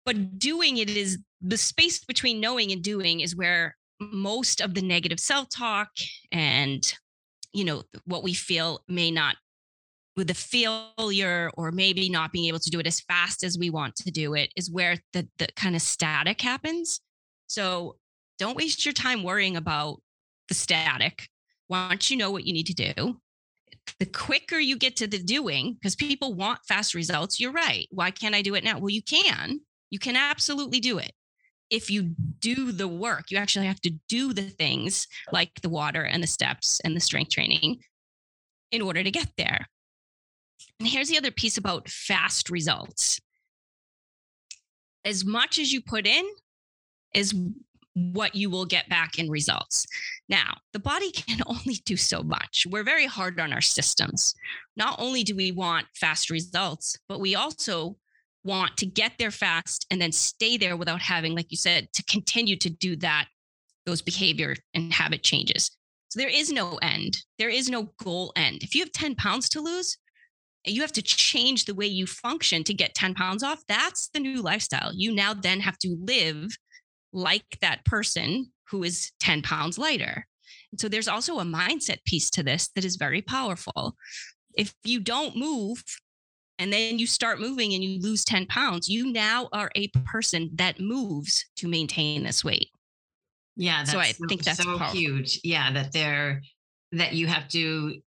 [0.03, 4.81] But doing it is the space between knowing and doing is where most of the
[4.81, 5.89] negative self-talk
[6.31, 6.91] and
[7.53, 9.35] you know what we feel may not
[10.15, 13.69] with the failure or maybe not being able to do it as fast as we
[13.69, 16.99] want to do it is where the, the kind of static happens
[17.47, 17.95] so
[18.39, 20.01] don't waste your time worrying about
[20.47, 21.27] the static.
[21.69, 23.19] Once you know what you need to do
[23.99, 27.87] the quicker you get to the doing because people want fast results you're right.
[27.91, 28.79] Why can't i do it now?
[28.79, 29.61] Well you can.
[29.89, 31.13] You can absolutely do it.
[31.69, 36.03] If you do the work, you actually have to do the things like the water
[36.03, 37.79] and the steps and the strength training
[38.71, 39.67] in order to get there.
[40.79, 43.19] And here's the other piece about fast results.
[45.03, 46.25] As much as you put in
[47.13, 47.33] is
[47.97, 49.87] what you will get back in results.
[50.29, 52.65] Now, the body can only do so much.
[52.69, 54.35] We're very hard on our systems.
[54.75, 57.97] Not only do we want fast results, but we also
[58.43, 62.03] want to get there fast and then stay there without having, like you said, to
[62.03, 63.27] continue to do that,
[63.85, 65.71] those behavior and habit changes.
[66.09, 67.17] So there is no end.
[67.39, 68.63] There is no goal end.
[68.63, 69.97] If you have 10 pounds to lose,
[70.65, 73.63] you have to change the way you function to get 10 pounds off.
[73.67, 74.91] That's the new lifestyle.
[74.93, 76.57] You now then have to live
[77.17, 80.27] like that person who is 10 pounds lighter.
[80.71, 83.95] And so there's also a mindset piece to this that is very powerful.
[84.53, 85.83] If you don't move
[86.59, 90.49] and then you start moving and you lose 10 pounds, you now are a person
[90.55, 92.69] that moves to maintain this weight.
[93.55, 94.99] Yeah, so I think that's so powerful.
[94.99, 95.39] huge.
[95.43, 96.41] Yeah, that they're
[96.91, 97.99] that you have to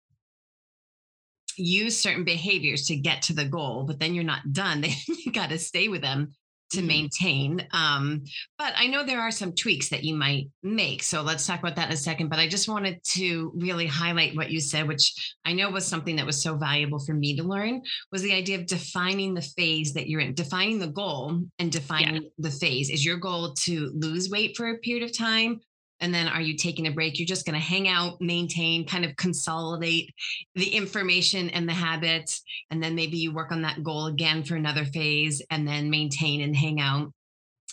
[1.56, 4.84] use certain behaviors to get to the goal, but then you're not done.
[5.08, 6.32] you got to stay with them
[6.70, 6.86] to mm-hmm.
[6.86, 7.66] maintain.
[7.72, 8.24] Um,
[8.58, 11.02] but I know there are some tweaks that you might make.
[11.02, 12.28] So let's talk about that in a second.
[12.28, 16.16] But I just wanted to really highlight what you said, which I know was something
[16.16, 19.92] that was so valuable for me to learn, was the idea of defining the phase
[19.94, 22.28] that you're in, defining the goal and defining yeah.
[22.38, 22.90] the phase.
[22.90, 25.60] Is your goal to lose weight for a period of time?
[26.00, 27.18] And then are you taking a break?
[27.18, 30.14] You're just going to hang out maintain kind of consolidate
[30.54, 34.54] the information and the habits and then maybe you work on that goal again for
[34.54, 37.12] another phase and then maintain and hang out.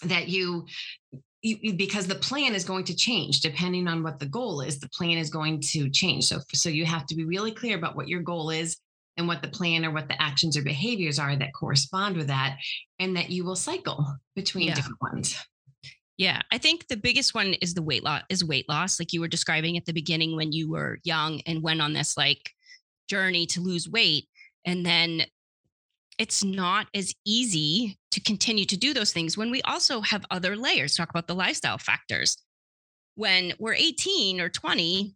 [0.03, 0.65] That you
[1.41, 4.89] you, because the plan is going to change depending on what the goal is the
[4.89, 6.25] plan is going to change.
[6.25, 8.77] So so you have to be really clear about what your goal is
[9.17, 12.57] and what the plan or what the actions or behaviors are that correspond with that
[12.99, 14.73] and that you will cycle between yeah.
[14.73, 15.37] different ones
[16.17, 19.21] yeah, I think the biggest one is the weight loss is weight loss like you
[19.21, 22.51] were describing at the beginning when you were young and went on this like
[23.09, 24.27] journey to lose weight
[24.65, 25.23] and then
[26.17, 30.55] it's not as easy to continue to do those things when we also have other
[30.55, 32.37] layers talk about the lifestyle factors.
[33.15, 35.15] When we're 18 or 20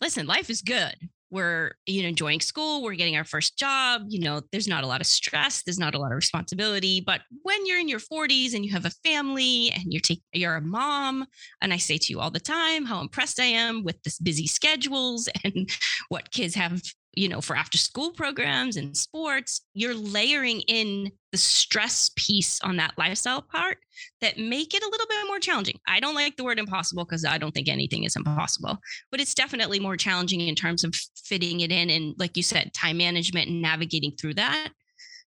[0.00, 0.94] listen life is good
[1.30, 4.86] we're you know enjoying school we're getting our first job you know there's not a
[4.86, 8.54] lot of stress there's not a lot of responsibility but when you're in your 40s
[8.54, 11.26] and you have a family and you're taking you're a mom
[11.60, 14.46] and i say to you all the time how impressed i am with this busy
[14.46, 15.70] schedules and
[16.08, 16.80] what kids have
[17.18, 22.76] you know, for after school programs and sports, you're layering in the stress piece on
[22.76, 23.78] that lifestyle part
[24.20, 25.78] that make it a little bit more challenging.
[25.88, 28.78] I don't like the word impossible because I don't think anything is impossible,
[29.10, 32.72] but it's definitely more challenging in terms of fitting it in and, like you said,
[32.72, 34.68] time management and navigating through that.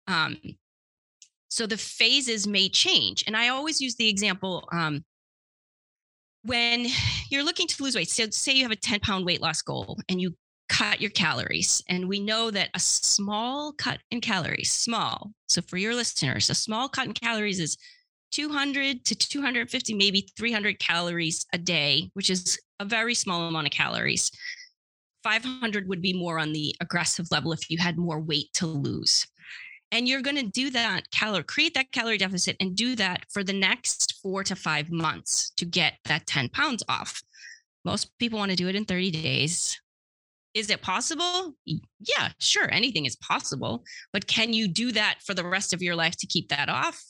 [0.08, 0.38] Um,
[1.50, 3.26] so the phases may change.
[3.28, 5.04] And I always use the example um,
[6.44, 6.88] when
[7.30, 8.10] you're looking to lose weight.
[8.10, 10.36] So, say you have a 10 pound weight loss goal and you
[10.72, 11.84] cut your calories.
[11.90, 15.32] And we know that a small cut in calories, small.
[15.50, 17.78] So for your listeners, a small cut in calories is
[18.32, 23.74] 200 to 250, maybe 300 calories a day, which is a very small amount of
[23.74, 24.32] calories.
[25.24, 29.28] 500 would be more on the aggressive level if you had more weight to lose.
[29.92, 33.44] And you're going to do that calorie, create that calorie deficit and do that for
[33.44, 37.22] the next four to five months to get that 10 pounds off.
[37.84, 39.81] Most people want to do it in 30 days.
[40.54, 41.56] Is it possible?
[41.66, 42.70] Yeah, sure.
[42.72, 43.84] Anything is possible.
[44.12, 47.02] But can you do that for the rest of your life to keep that off?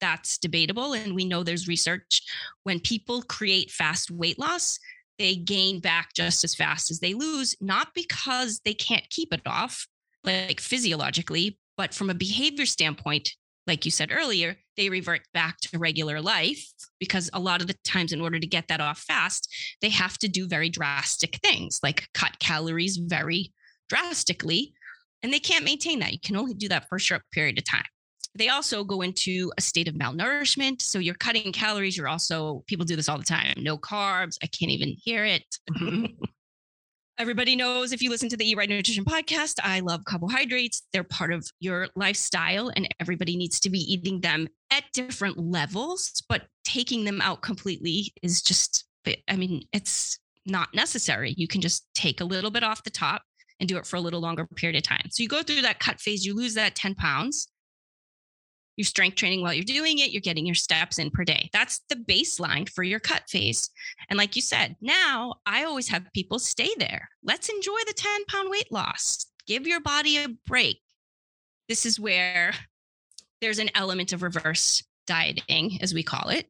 [0.00, 0.94] That's debatable.
[0.94, 2.22] And we know there's research
[2.62, 4.78] when people create fast weight loss,
[5.18, 9.42] they gain back just as fast as they lose, not because they can't keep it
[9.44, 9.86] off,
[10.24, 13.32] like physiologically, but from a behavior standpoint,
[13.68, 16.66] like you said earlier, they revert back to regular life
[16.98, 19.48] because a lot of the times, in order to get that off fast,
[19.82, 23.52] they have to do very drastic things like cut calories very
[23.88, 24.72] drastically
[25.22, 26.12] and they can't maintain that.
[26.12, 27.84] You can only do that for a short period of time.
[28.34, 30.80] They also go into a state of malnourishment.
[30.80, 31.96] So you're cutting calories.
[31.96, 34.36] You're also, people do this all the time no carbs.
[34.42, 35.44] I can't even hear it.
[35.70, 36.06] Mm-hmm.
[37.20, 40.84] Everybody knows if you listen to the Eat Right Nutrition podcast, I love carbohydrates.
[40.92, 46.22] They're part of your lifestyle, and everybody needs to be eating them at different levels,
[46.28, 48.84] but taking them out completely is just,
[49.28, 51.34] I mean, it's not necessary.
[51.36, 53.22] You can just take a little bit off the top
[53.58, 55.08] and do it for a little longer period of time.
[55.10, 57.48] So you go through that cut phase, you lose that 10 pounds
[58.78, 61.50] you're strength training while you're doing it, you're getting your steps in per day.
[61.52, 63.68] That's the baseline for your cut phase.
[64.08, 67.08] And like you said, now I always have people stay there.
[67.24, 69.26] Let's enjoy the 10 pound weight loss.
[69.48, 70.80] Give your body a break.
[71.68, 72.52] This is where
[73.40, 76.46] there's an element of reverse dieting, as we call it,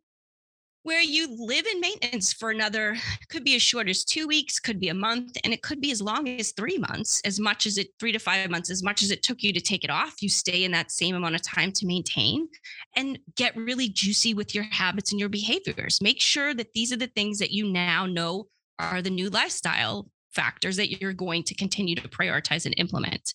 [0.88, 2.96] where you live in maintenance for another
[3.28, 5.90] could be as short as two weeks could be a month and it could be
[5.90, 9.02] as long as three months as much as it three to five months as much
[9.02, 11.42] as it took you to take it off you stay in that same amount of
[11.42, 12.48] time to maintain
[12.96, 16.00] and get really juicy with your habits and your behaviors.
[16.02, 18.46] Make sure that these are the things that you now know
[18.78, 23.34] are the new lifestyle factors that you're going to continue to prioritize and implement.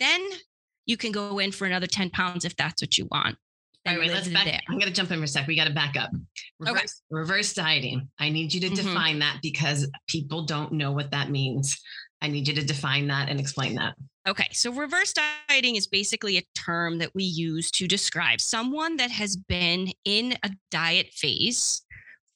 [0.00, 0.20] Then
[0.86, 3.36] you can go in for another 10 pounds if that's what you want
[3.86, 4.44] all right, let's back.
[4.44, 4.60] There.
[4.68, 5.46] I'm going to jump in for a sec.
[5.46, 6.10] We got to back up.
[6.58, 6.88] Reverse, okay.
[7.10, 8.08] reverse dieting.
[8.18, 8.86] I need you to mm-hmm.
[8.86, 11.80] define that because people don't know what that means.
[12.20, 13.94] I need you to define that and explain that.
[14.26, 15.14] Okay, so reverse
[15.48, 20.36] dieting is basically a term that we use to describe someone that has been in
[20.42, 21.82] a diet phase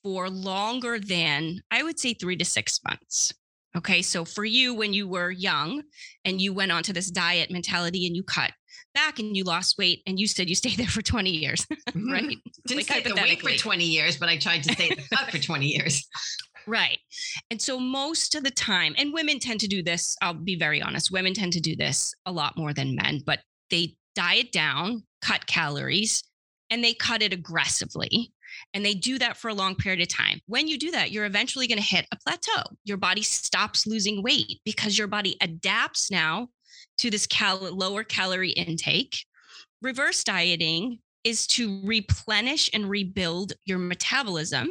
[0.03, 3.35] for longer than, I would say, three to six months.
[3.77, 5.83] Okay, so for you, when you were young
[6.25, 8.53] and you went onto this diet mentality and you cut
[8.95, 12.13] back and you lost weight and you said you stayed there for 20 years, mm-hmm.
[12.13, 12.39] right?
[12.67, 15.39] Didn't like stay the weight for 20 years, but I tried to stay up for
[15.39, 16.09] 20 years.
[16.67, 16.99] Right.
[17.51, 20.81] And so most of the time, and women tend to do this, I'll be very
[20.81, 25.03] honest, women tend to do this a lot more than men, but they diet down,
[25.23, 26.23] cut calories,
[26.71, 28.33] and they cut it aggressively.
[28.75, 30.41] And they do that for a long period of time.
[30.47, 32.63] When you do that, you're eventually going to hit a plateau.
[32.85, 36.49] Your body stops losing weight because your body adapts now
[37.03, 39.27] to this cal- lower calorie intake.
[39.83, 44.71] Reverse dieting is to replenish and rebuild your metabolism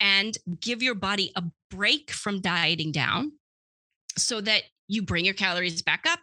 [0.00, 3.30] and give your body a break from dieting down
[4.18, 6.18] so that you bring your calories back up.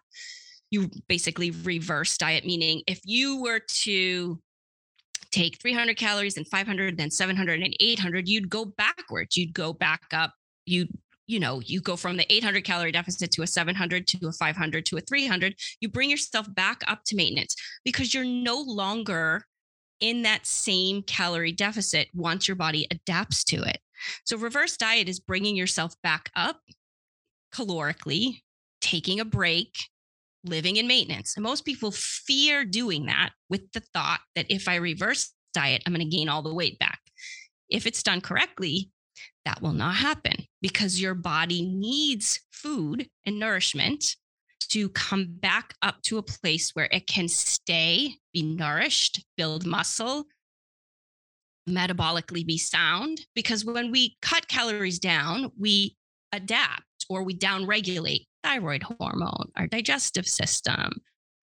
[0.70, 4.38] You basically reverse diet, meaning if you were to
[5.32, 9.38] take 300 calories and 500, then 700 and 800, you'd go backwards.
[9.38, 10.34] You'd go back up.
[10.66, 10.88] You
[11.28, 14.86] you know, you go from the 800 calorie deficit to a 700 to a 500
[14.88, 17.56] to a 300, you bring yourself back up to maintenance
[17.86, 19.46] because you're no longer
[20.00, 23.78] in that same calorie deficit once your body adapts to it.
[24.26, 26.60] So, reverse diet is bringing yourself back up
[27.54, 28.42] calorically,
[28.82, 29.76] taking a break,
[30.44, 31.36] living in maintenance.
[31.36, 35.94] And most people fear doing that with the thought that if I reverse diet, I'm
[35.94, 37.00] going to gain all the weight back.
[37.70, 38.90] If it's done correctly,
[39.46, 44.16] that will not happen because your body needs food and nourishment
[44.70, 50.26] to come back up to a place where it can stay, be nourished, build muscle,
[51.70, 53.26] metabolically be sound.
[53.36, 55.98] Because when we cut calories down, we
[56.32, 61.02] adapt or we downregulate thyroid hormone, our digestive system,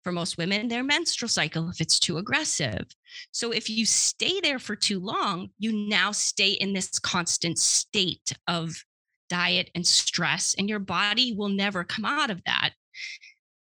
[0.03, 2.87] for most women, their menstrual cycle if it's too aggressive.
[3.33, 8.33] So if you stay there for too long, you now stay in this constant state
[8.47, 8.85] of
[9.29, 12.73] diet and stress, and your body will never come out of that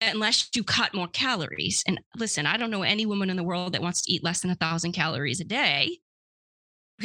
[0.01, 1.83] unless you cut more calories.
[1.87, 4.41] And listen, I don't know any woman in the world that wants to eat less
[4.41, 5.99] than a thousand calories a day.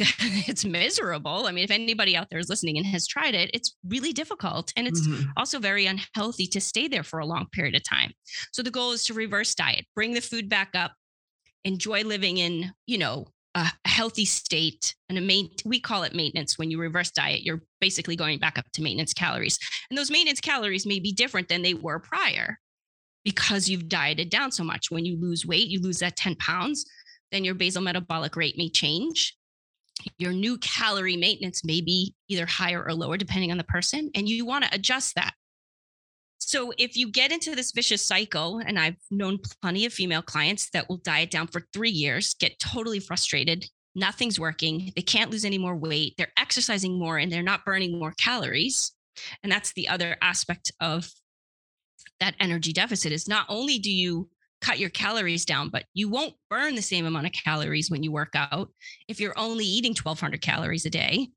[0.48, 1.46] it's miserable.
[1.46, 4.72] I mean, if anybody out there is listening and has tried it, it's really difficult.
[4.76, 5.30] And it's mm-hmm.
[5.36, 8.12] also very unhealthy to stay there for a long period of time.
[8.52, 10.92] So the goal is to reverse diet, bring the food back up,
[11.64, 16.58] enjoy living in, you know, a healthy state and a main we call it maintenance
[16.58, 19.58] when you reverse diet you're basically going back up to maintenance calories
[19.90, 22.58] and those maintenance calories may be different than they were prior
[23.24, 26.86] because you've dieted down so much when you lose weight you lose that 10 pounds
[27.30, 29.36] then your basal metabolic rate may change
[30.18, 34.28] your new calorie maintenance may be either higher or lower depending on the person and
[34.28, 35.32] you want to adjust that.
[36.38, 40.68] So if you get into this vicious cycle and i've known plenty of female clients
[40.70, 45.44] that will diet down for 3 years get totally frustrated nothing's working they can't lose
[45.44, 48.92] any more weight they're exercising more and they're not burning more calories
[49.42, 51.10] and that's the other aspect of
[52.20, 54.28] that energy deficit is not only do you
[54.62, 58.12] cut your calories down, but you won't burn the same amount of calories when you
[58.12, 58.70] work out
[59.08, 61.28] if you're only eating 1200 calories a day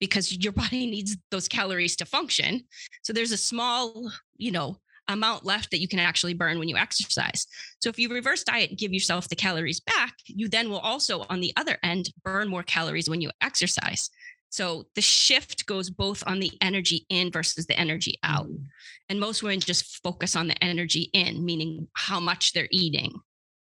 [0.00, 2.64] because your body needs those calories to function.
[3.02, 4.76] So there's a small, you know,
[5.08, 7.46] amount left that you can actually burn when you exercise.
[7.80, 11.26] So if you reverse diet and give yourself the calories back, you then will also
[11.28, 14.10] on the other end burn more calories when you exercise.
[14.54, 18.46] So the shift goes both on the energy in versus the energy out.
[18.46, 18.62] Mm-hmm.
[19.08, 23.18] And most women just focus on the energy in, meaning how much they're eating.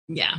[0.08, 0.34] Yeah.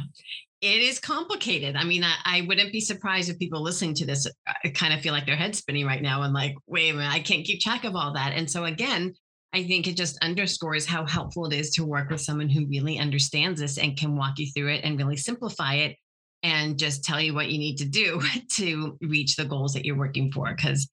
[0.59, 1.77] It is complicated.
[1.77, 4.99] I mean, I, I wouldn't be surprised if people listening to this uh, kind of
[4.99, 7.61] feel like their head's spinning right now and like, wait a minute, I can't keep
[7.61, 8.33] track of all that.
[8.33, 9.13] And so, again,
[9.53, 12.99] I think it just underscores how helpful it is to work with someone who really
[12.99, 15.95] understands this and can walk you through it and really simplify it
[16.43, 19.97] and just tell you what you need to do to reach the goals that you're
[19.97, 20.89] working for because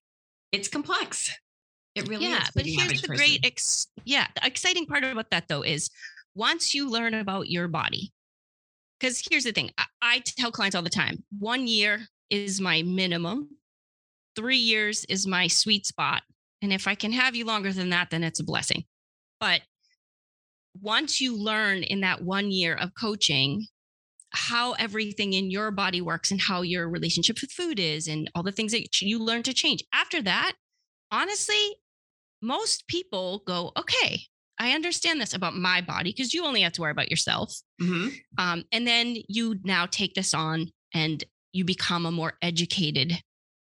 [0.52, 1.30] it's complex.
[1.94, 2.30] It really is.
[2.30, 3.16] yeah, but here's the person.
[3.16, 5.90] great, ex- yeah, the exciting part about that though is
[6.34, 8.12] once you learn about your body,
[8.98, 12.82] because here's the thing I, I tell clients all the time one year is my
[12.82, 13.48] minimum,
[14.36, 16.22] three years is my sweet spot.
[16.62, 18.84] And if I can have you longer than that, then it's a blessing.
[19.40, 19.62] But
[20.80, 23.66] once you learn in that one year of coaching
[24.38, 28.44] how everything in your body works and how your relationship with food is and all
[28.44, 29.82] the things that you learn to change.
[29.92, 30.52] After that,
[31.10, 31.76] honestly,
[32.40, 34.22] most people go, okay,
[34.60, 37.60] I understand this about my body because you only have to worry about yourself.
[37.82, 38.08] Mm-hmm.
[38.38, 41.22] Um, and then you now take this on and
[41.52, 43.20] you become a more educated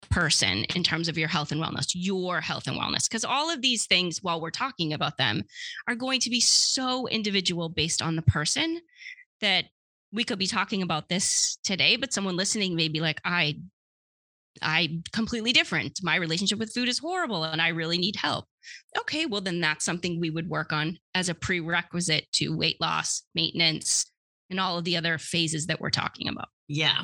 [0.08, 3.08] person in terms of your health and wellness, your health and wellness.
[3.08, 5.42] Because all of these things, while we're talking about them,
[5.88, 8.80] are going to be so individual based on the person
[9.40, 9.64] that
[10.12, 13.58] we could be talking about this today, but someone listening may be like, I
[14.60, 16.00] I completely different.
[16.02, 18.46] My relationship with food is horrible and I really need help.
[18.98, 23.22] Okay, well then that's something we would work on as a prerequisite to weight loss,
[23.34, 24.06] maintenance,
[24.50, 26.48] and all of the other phases that we're talking about.
[26.66, 27.02] Yeah.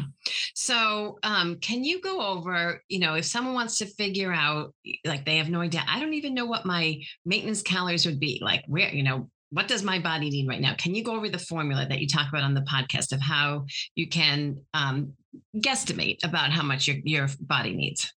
[0.55, 5.25] So, um, can you go over, you know, if someone wants to figure out, like
[5.25, 8.65] they have no idea, I don't even know what my maintenance calories would be, like
[8.67, 10.75] where, you know, what does my body need right now?
[10.75, 13.65] Can you go over the formula that you talk about on the podcast of how
[13.95, 15.15] you can um,
[15.57, 18.13] guesstimate about how much your, your body needs?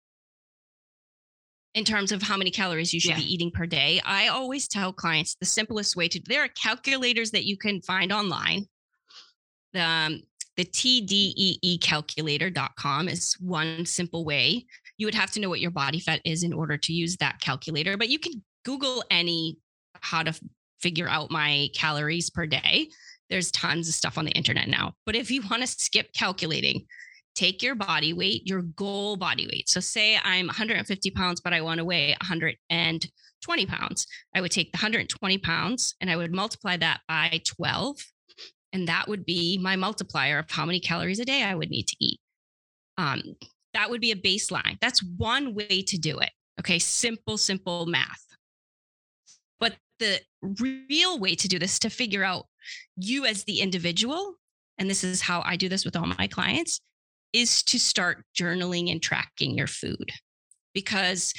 [1.75, 3.17] in terms of how many calories you should yeah.
[3.17, 4.01] be eating per day.
[4.03, 8.11] I always tell clients the simplest way to there are calculators that you can find
[8.11, 8.65] online.
[9.75, 10.23] Um,
[10.55, 14.65] the TDEE calculator.com is one simple way.
[14.97, 17.39] You would have to know what your body fat is in order to use that
[17.41, 19.59] calculator, but you can Google any
[20.01, 20.33] how to
[20.79, 22.89] figure out my calories per day.
[23.29, 24.93] There's tons of stuff on the internet now.
[25.05, 26.85] But if you want to skip calculating,
[27.35, 29.69] take your body weight, your goal body weight.
[29.69, 34.07] So, say I'm 150 pounds, but I want to weigh 120 pounds.
[34.35, 37.97] I would take the 120 pounds and I would multiply that by 12.
[38.73, 41.87] And that would be my multiplier of how many calories a day I would need
[41.87, 42.19] to eat.
[42.97, 43.21] Um,
[43.73, 44.77] that would be a baseline.
[44.81, 46.31] That's one way to do it.
[46.59, 46.79] Okay.
[46.79, 48.26] Simple, simple math.
[49.99, 52.45] The real way to do this to figure out
[52.95, 54.35] you as the individual
[54.77, 56.79] and this is how I do this with all my clients
[57.33, 60.11] is to start journaling and tracking your food
[60.73, 61.33] because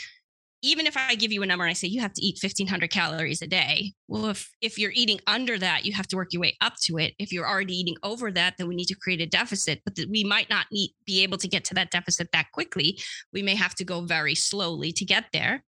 [0.61, 2.91] even if I give you a number and I say you have to eat 1500
[2.91, 6.43] calories a day, well, if, if you're eating under that, you have to work your
[6.43, 7.15] way up to it.
[7.21, 10.25] If you're already eating over that, then we need to create a deficit, but we
[10.25, 12.99] might not need, be able to get to that deficit that quickly.
[13.33, 15.63] We may have to go very slowly to get there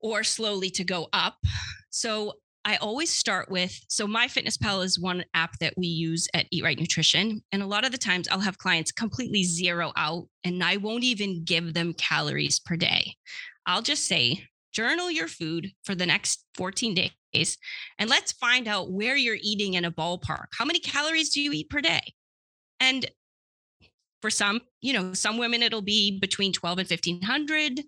[0.00, 1.36] or slowly to go up.
[1.90, 2.34] So
[2.64, 6.78] I always start with so MyFitnessPal is one app that we use at Eat Rite
[6.78, 7.42] Nutrition.
[7.52, 11.04] And a lot of the times I'll have clients completely zero out and I won't
[11.04, 13.14] even give them calories per day.
[13.66, 17.58] I'll just say, journal your food for the next 14 days
[17.98, 20.46] and let's find out where you're eating in a ballpark.
[20.56, 22.12] How many calories do you eat per day?
[22.78, 23.10] And
[24.20, 27.82] for some, you know, some women it'll be between 12 and 1500.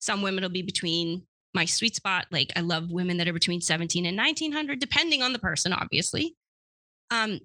[0.00, 2.26] Some women it'll be between my sweet spot.
[2.30, 6.36] Like I love women that are between 17 and 1900, depending on the person, obviously.
[7.10, 7.40] Um,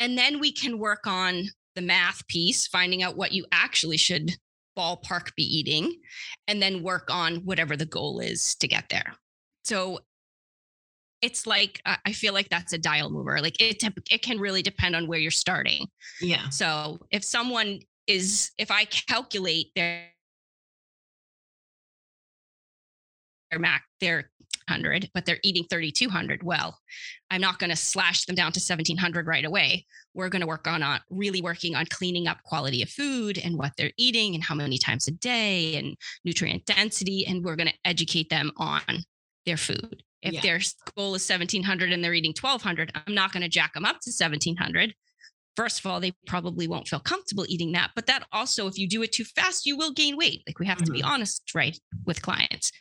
[0.00, 4.32] and then we can work on the math piece, finding out what you actually should
[4.76, 6.00] ballpark be eating,
[6.48, 9.14] and then work on whatever the goal is to get there.
[9.64, 10.00] So
[11.22, 13.40] it's like I feel like that's a dial mover.
[13.40, 15.86] Like it it can really depend on where you're starting.
[16.20, 16.48] Yeah.
[16.48, 20.08] So if someone is if I calculate their
[23.58, 24.30] mac their
[24.68, 26.78] 100 but they're eating 3200 well
[27.30, 29.84] i'm not going to slash them down to 1700 right away
[30.14, 33.72] we're going to work on really working on cleaning up quality of food and what
[33.76, 37.74] they're eating and how many times a day and nutrient density and we're going to
[37.84, 38.82] educate them on
[39.46, 40.40] their food if yeah.
[40.40, 40.60] their
[40.96, 44.10] goal is 1700 and they're eating 1200 i'm not going to jack them up to
[44.10, 44.94] 1700
[45.56, 47.90] first of all, they probably won't feel comfortable eating that.
[47.94, 50.42] But that also, if you do it too fast, you will gain weight.
[50.46, 50.86] Like we have mm-hmm.
[50.86, 51.10] to be mm-hmm.
[51.10, 52.72] honest, right, with clients.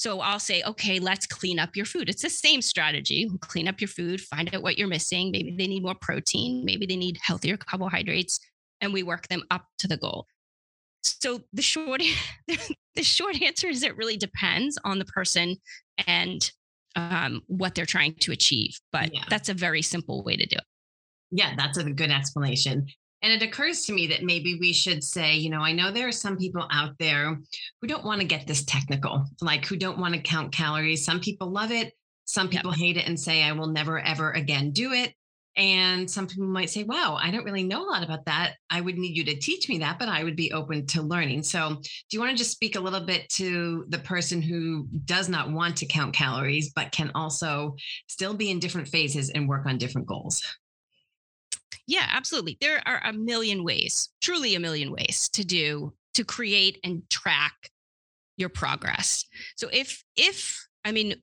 [0.00, 2.08] So I'll say, okay, let's clean up your food.
[2.08, 3.30] It's the same strategy.
[3.42, 5.30] Clean up your food, find out what you're missing.
[5.30, 8.40] Maybe they need more protein, maybe they need healthier carbohydrates,
[8.80, 10.24] and we work them up to the goal.
[11.02, 12.00] So the short
[12.48, 15.56] the short answer is it really depends on the person
[16.06, 16.50] and
[16.96, 18.80] um, what they're trying to achieve.
[18.92, 19.24] But yeah.
[19.28, 20.64] that's a very simple way to do it.
[21.30, 22.86] Yeah, that's a good explanation.
[23.22, 26.08] And it occurs to me that maybe we should say, you know, I know there
[26.08, 27.38] are some people out there
[27.80, 31.04] who don't want to get this technical, like who don't want to count calories.
[31.04, 31.92] Some people love it.
[32.24, 35.12] Some people hate it and say, I will never, ever again do it.
[35.56, 38.54] And some people might say, wow, I don't really know a lot about that.
[38.70, 41.42] I would need you to teach me that, but I would be open to learning.
[41.42, 41.80] So, do
[42.12, 45.76] you want to just speak a little bit to the person who does not want
[45.78, 47.74] to count calories, but can also
[48.06, 50.40] still be in different phases and work on different goals?
[51.86, 52.56] Yeah, absolutely.
[52.60, 57.70] There are a million ways, truly a million ways to do to create and track
[58.36, 59.24] your progress.
[59.56, 61.14] So if if I mean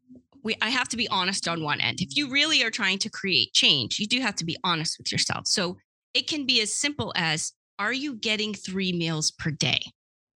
[0.44, 2.00] we I have to be honest on one end.
[2.02, 5.12] If you really are trying to create change, you do have to be honest with
[5.12, 5.48] yourself.
[5.48, 5.78] So
[6.14, 9.82] it can be as simple as are you getting 3 meals per day?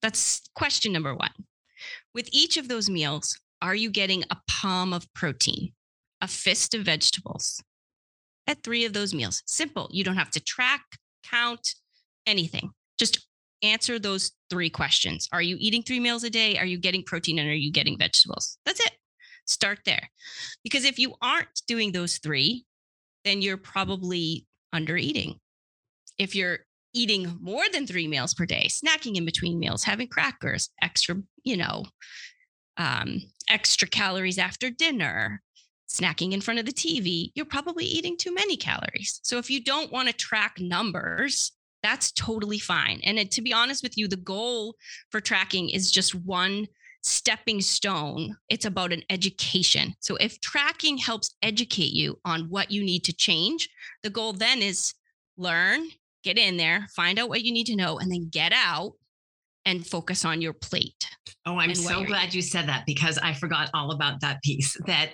[0.01, 1.29] That's question number 1.
[2.13, 5.73] With each of those meals, are you getting a palm of protein,
[6.19, 7.61] a fist of vegetables,
[8.47, 9.43] at three of those meals.
[9.45, 9.89] Simple.
[9.91, 10.81] You don't have to track,
[11.23, 11.75] count,
[12.25, 12.71] anything.
[12.97, 13.27] Just
[13.63, 15.27] answer those three questions.
[15.31, 16.57] Are you eating three meals a day?
[16.57, 18.57] Are you getting protein and are you getting vegetables?
[18.65, 18.91] That's it.
[19.45, 20.09] Start there.
[20.63, 22.65] Because if you aren't doing those three,
[23.23, 25.39] then you're probably under eating.
[26.17, 26.59] If you're
[26.93, 31.57] eating more than three meals per day, snacking in between meals, having crackers, extra, you
[31.57, 31.85] know,
[32.77, 35.41] um, extra calories after dinner,
[35.91, 39.19] snacking in front of the TV, you're probably eating too many calories.
[39.23, 41.51] So if you don't want to track numbers,
[41.83, 43.01] that's totally fine.
[43.03, 44.75] And it, to be honest with you, the goal
[45.09, 46.67] for tracking is just one
[47.03, 48.37] stepping stone.
[48.49, 49.95] It's about an education.
[49.99, 53.67] So if tracking helps educate you on what you need to change,
[54.03, 54.93] the goal then is
[55.37, 55.87] learn,
[56.23, 58.93] get in there, find out what you need to know, and then get out
[59.65, 61.07] and focus on your plate.
[61.45, 62.35] Oh, I'm so glad eating.
[62.37, 64.77] you said that because I forgot all about that piece.
[64.85, 65.13] That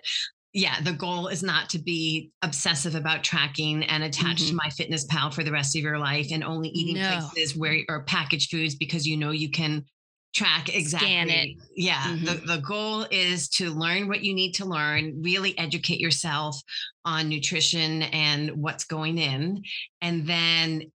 [0.58, 4.58] yeah, the goal is not to be obsessive about tracking and attached mm-hmm.
[4.58, 7.30] to MyFitnessPal for the rest of your life and only eating no.
[7.32, 9.86] places where or packaged foods because you know you can
[10.34, 11.60] track exactly.
[11.76, 12.02] Yeah.
[12.02, 12.26] Mm-hmm.
[12.26, 16.60] The, the goal is to learn what you need to learn, really educate yourself
[17.06, 19.62] on nutrition and what's going in,
[20.02, 20.92] and then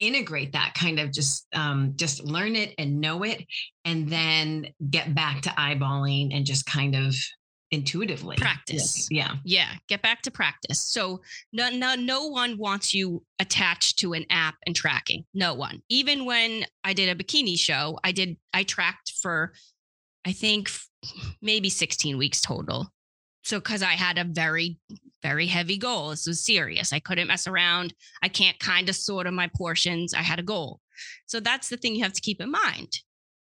[0.00, 3.42] integrate that kind of just um, just learn it and know it
[3.86, 7.14] and then get back to eyeballing and just kind of
[7.70, 8.36] intuitively.
[8.36, 9.08] Practice.
[9.10, 9.34] Yeah.
[9.44, 10.80] Yeah get back to practice.
[10.80, 11.20] So
[11.52, 15.24] no, no no one wants you attached to an app and tracking.
[15.34, 15.82] No one.
[15.88, 19.52] Even when i did a bikini show i did i tracked for
[20.26, 20.70] i think
[21.42, 22.92] maybe 16 weeks total.
[23.42, 24.78] So because i had a very
[25.22, 26.10] very heavy goal.
[26.10, 26.92] This was serious.
[26.92, 27.92] I couldn't mess around.
[28.22, 30.14] I can't kind of sort of my portions.
[30.14, 30.80] I had a goal.
[31.26, 32.92] So that's the thing you have to keep in mind.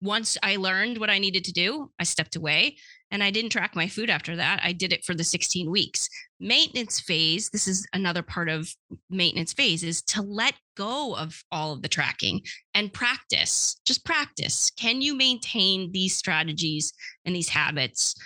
[0.03, 2.77] Once I learned what I needed to do, I stepped away
[3.15, 4.59] and I didn't track my food after that.
[4.65, 6.09] I did it for the 16 weeks.
[6.41, 8.69] Maintenance phase, this is another part of
[9.09, 12.41] maintenance phase, is to let go of all of the tracking
[12.75, 13.81] and practice.
[13.87, 14.73] Just practice.
[14.77, 16.93] Can you maintain these strategies
[17.25, 18.17] and these habits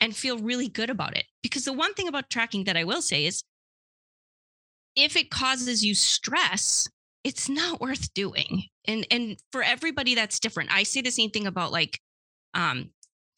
[0.00, 1.26] and feel really good about it?
[1.42, 3.44] Because the one thing about tracking that I will say is
[4.96, 6.88] if it causes you stress,
[7.22, 8.62] it's not worth doing.
[8.86, 10.72] And and for everybody that's different.
[10.72, 12.00] I say the same thing about like
[12.54, 12.88] um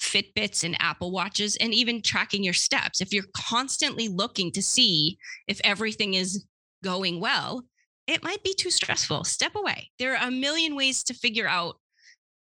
[0.01, 3.01] Fitbits and Apple Watches, and even tracking your steps.
[3.01, 6.44] If you're constantly looking to see if everything is
[6.82, 7.64] going well,
[8.07, 9.24] it might be too stressful.
[9.24, 9.90] Step away.
[9.98, 11.76] There are a million ways to figure out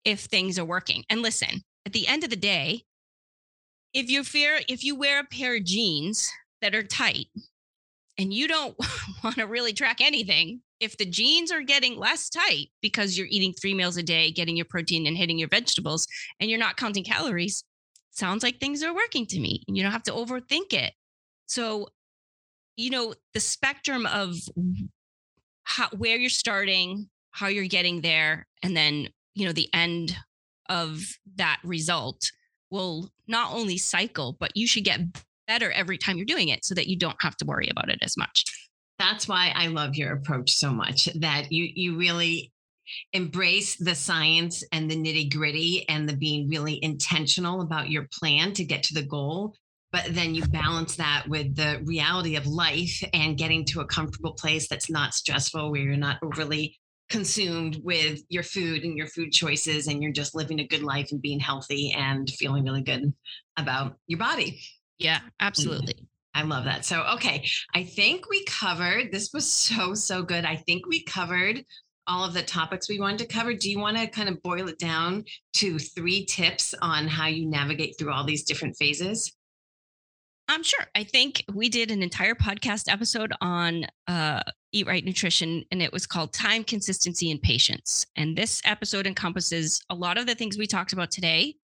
[0.05, 1.03] if things are working.
[1.09, 2.83] And listen, at the end of the day,
[3.93, 6.31] if you fear if you wear a pair of jeans
[6.61, 7.27] that are tight
[8.17, 8.75] and you don't
[9.23, 13.53] want to really track anything, if the jeans are getting less tight because you're eating
[13.53, 16.07] three meals a day, getting your protein and hitting your vegetables,
[16.39, 17.63] and you're not counting calories,
[18.09, 19.63] sounds like things are working to me.
[19.67, 20.93] You don't have to overthink it.
[21.45, 21.89] So,
[22.75, 24.35] you know, the spectrum of
[25.63, 30.17] how, where you're starting, how you're getting there, and then, you know, the end
[30.67, 30.99] of
[31.35, 32.31] that result
[32.71, 35.01] will not only cycle, but you should get
[35.47, 37.99] better every time you're doing it so that you don't have to worry about it
[38.01, 38.45] as much
[39.01, 42.53] that's why I love your approach so much that you you really
[43.13, 48.53] embrace the science and the nitty gritty and the being really intentional about your plan
[48.53, 49.55] to get to the goal
[49.91, 54.33] but then you balance that with the reality of life and getting to a comfortable
[54.33, 56.77] place that's not stressful where you're not overly
[57.09, 61.11] consumed with your food and your food choices and you're just living a good life
[61.11, 63.13] and being healthy and feeling really good
[63.57, 64.61] about your body.
[64.97, 65.27] Yeah, mm-hmm.
[65.41, 66.07] absolutely.
[66.33, 66.85] I love that.
[66.85, 70.45] So, okay, I think we covered this was so, so good.
[70.45, 71.65] I think we covered
[72.07, 73.53] all of the topics we wanted to cover.
[73.53, 75.25] Do you want to kind of boil it down
[75.55, 79.31] to three tips on how you navigate through all these different phases?
[80.47, 80.85] I'm sure.
[80.95, 84.41] I think we did an entire podcast episode on uh,
[84.73, 88.05] Eat Rite Nutrition, and it was called Time, Consistency, and Patience.
[88.17, 91.55] And this episode encompasses a lot of the things we talked about today.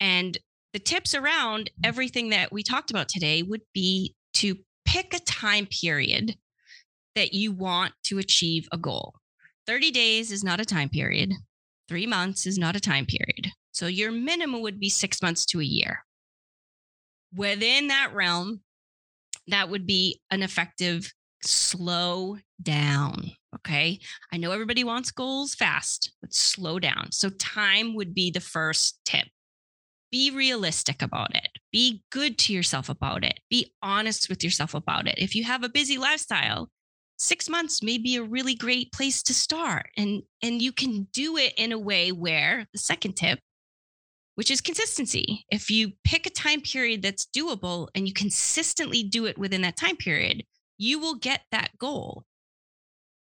[0.00, 0.38] And
[0.72, 5.66] the tips around everything that we talked about today would be to pick a time
[5.66, 6.36] period
[7.14, 9.14] that you want to achieve a goal.
[9.66, 11.32] 30 days is not a time period,
[11.88, 13.50] three months is not a time period.
[13.72, 16.04] So your minimum would be six months to a year
[17.34, 18.60] within that realm,
[19.48, 21.12] that would be an effective
[21.42, 23.32] slow down.
[23.56, 23.98] Okay.
[24.32, 27.12] I know everybody wants goals fast, but slow down.
[27.12, 29.26] So, time would be the first tip.
[30.12, 31.48] Be realistic about it.
[31.72, 33.40] Be good to yourself about it.
[33.50, 35.16] Be honest with yourself about it.
[35.18, 36.68] If you have a busy lifestyle,
[37.18, 39.88] six months may be a really great place to start.
[39.96, 43.40] And, and you can do it in a way where the second tip
[44.34, 45.44] which is consistency.
[45.50, 49.76] If you pick a time period that's doable and you consistently do it within that
[49.76, 50.44] time period,
[50.78, 52.24] you will get that goal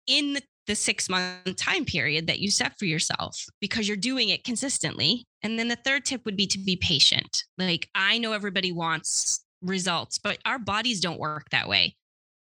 [0.08, 4.30] in the, the six month time period that you set for yourself because you're doing
[4.30, 5.26] it consistently.
[5.46, 7.44] And then the third tip would be to be patient.
[7.60, 11.96] Like, I know everybody wants results, but our bodies don't work that way.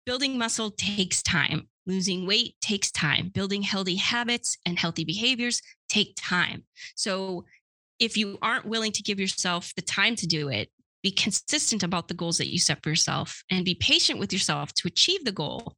[0.05, 1.69] Building muscle takes time.
[1.85, 3.29] Losing weight takes time.
[3.29, 6.65] Building healthy habits and healthy behaviors take time.
[6.95, 7.45] So
[7.99, 10.69] if you aren't willing to give yourself the time to do it,
[11.01, 14.73] be consistent about the goals that you set for yourself and be patient with yourself
[14.73, 15.77] to achieve the goal.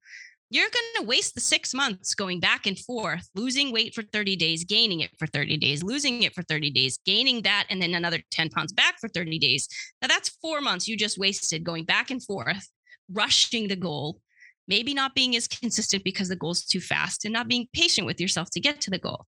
[0.53, 4.35] You're going to waste the six months going back and forth, losing weight for 30
[4.35, 7.93] days, gaining it for 30 days, losing it for 30 days, gaining that, and then
[7.93, 9.69] another 10 pounds back for 30 days.
[10.01, 12.67] Now, that's four months you just wasted going back and forth,
[13.09, 14.19] rushing the goal,
[14.67, 18.19] maybe not being as consistent because the goal's too fast, and not being patient with
[18.19, 19.27] yourself to get to the goal.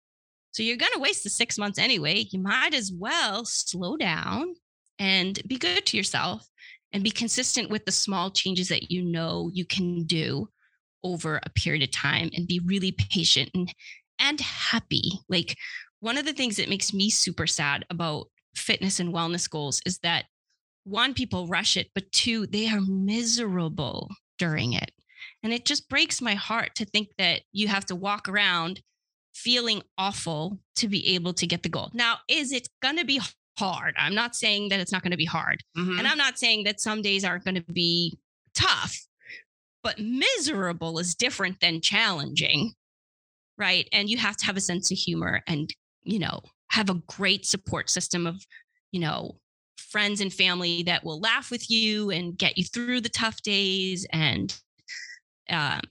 [0.53, 2.25] So you're going to waste the six months anyway.
[2.31, 4.55] You might as well slow down
[4.97, 6.47] and be good to yourself
[6.93, 10.49] and be consistent with the small changes that you know you can do
[11.03, 13.73] over a period of time and be really patient and
[14.19, 15.11] and happy.
[15.29, 15.57] Like
[15.99, 19.99] one of the things that makes me super sad about fitness and wellness goals is
[19.99, 20.25] that
[20.83, 24.91] one people rush it but two they are miserable during it.
[25.43, 28.81] And it just breaks my heart to think that you have to walk around
[29.33, 31.89] feeling awful to be able to get the goal.
[31.93, 33.21] Now, is it going to be
[33.57, 33.95] hard?
[33.97, 35.63] I'm not saying that it's not going to be hard.
[35.77, 35.99] Mm-hmm.
[35.99, 38.17] And I'm not saying that some days aren't going to be
[38.53, 38.97] tough,
[39.83, 42.73] but miserable is different than challenging.
[43.57, 43.87] Right.
[43.91, 45.73] And you have to have a sense of humor and,
[46.03, 48.45] you know, have a great support system of,
[48.91, 49.37] you know,
[49.77, 54.07] friends and family that will laugh with you and get you through the tough days
[54.11, 54.57] and
[55.49, 55.81] um,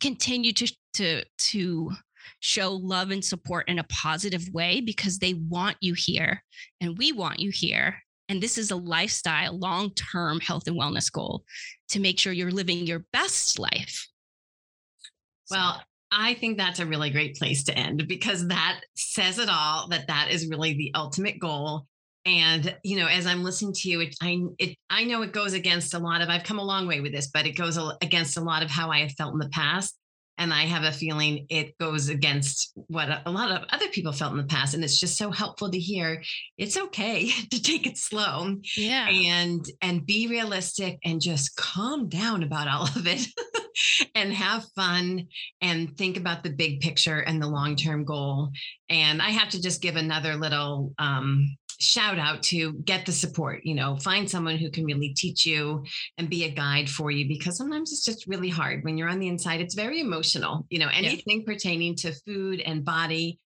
[0.00, 1.92] continue to to to
[2.40, 6.42] show love and support in a positive way because they want you here
[6.80, 8.02] and we want you here.
[8.28, 11.44] And this is a lifestyle, long term health and wellness goal
[11.88, 14.06] to make sure you're living your best life.
[15.50, 19.88] Well, I think that's a really great place to end because that says it all
[19.88, 21.86] that that is really the ultimate goal.
[22.24, 25.54] And you know, as I'm listening to you, it, I it I know it goes
[25.54, 26.28] against a lot of.
[26.28, 28.90] I've come a long way with this, but it goes against a lot of how
[28.90, 29.96] I have felt in the past.
[30.38, 34.32] And I have a feeling it goes against what a lot of other people felt
[34.32, 34.74] in the past.
[34.74, 36.22] And it's just so helpful to hear
[36.56, 38.56] it's okay to take it slow.
[38.76, 39.08] Yeah.
[39.08, 43.26] And and be realistic and just calm down about all of it
[44.14, 45.26] and have fun
[45.60, 48.50] and think about the big picture and the long-term goal.
[48.88, 53.60] And I have to just give another little um, shout out to get the support
[53.64, 55.84] you know find someone who can really teach you
[56.18, 59.20] and be a guide for you because sometimes it's just really hard when you're on
[59.20, 61.52] the inside it's very emotional you know anything yeah.
[61.52, 63.38] pertaining to food and body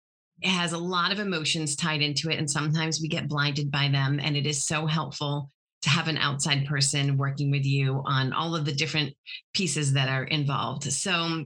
[0.42, 3.90] it has a lot of emotions tied into it and sometimes we get blinded by
[3.90, 5.50] them and it is so helpful
[5.82, 9.14] to have an outside person working with you on all of the different
[9.54, 11.44] pieces that are involved so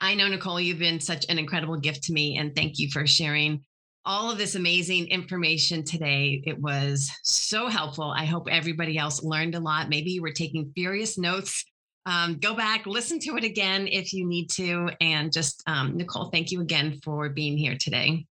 [0.00, 3.06] I know, Nicole, you've been such an incredible gift to me, and thank you for
[3.06, 3.64] sharing
[4.08, 6.42] all of this amazing information today.
[6.46, 8.10] It was so helpful.
[8.10, 9.90] I hope everybody else learned a lot.
[9.90, 11.62] Maybe you were taking furious notes.
[12.06, 14.88] Um, go back, listen to it again if you need to.
[15.02, 18.24] And just, um, Nicole, thank you again for being here today.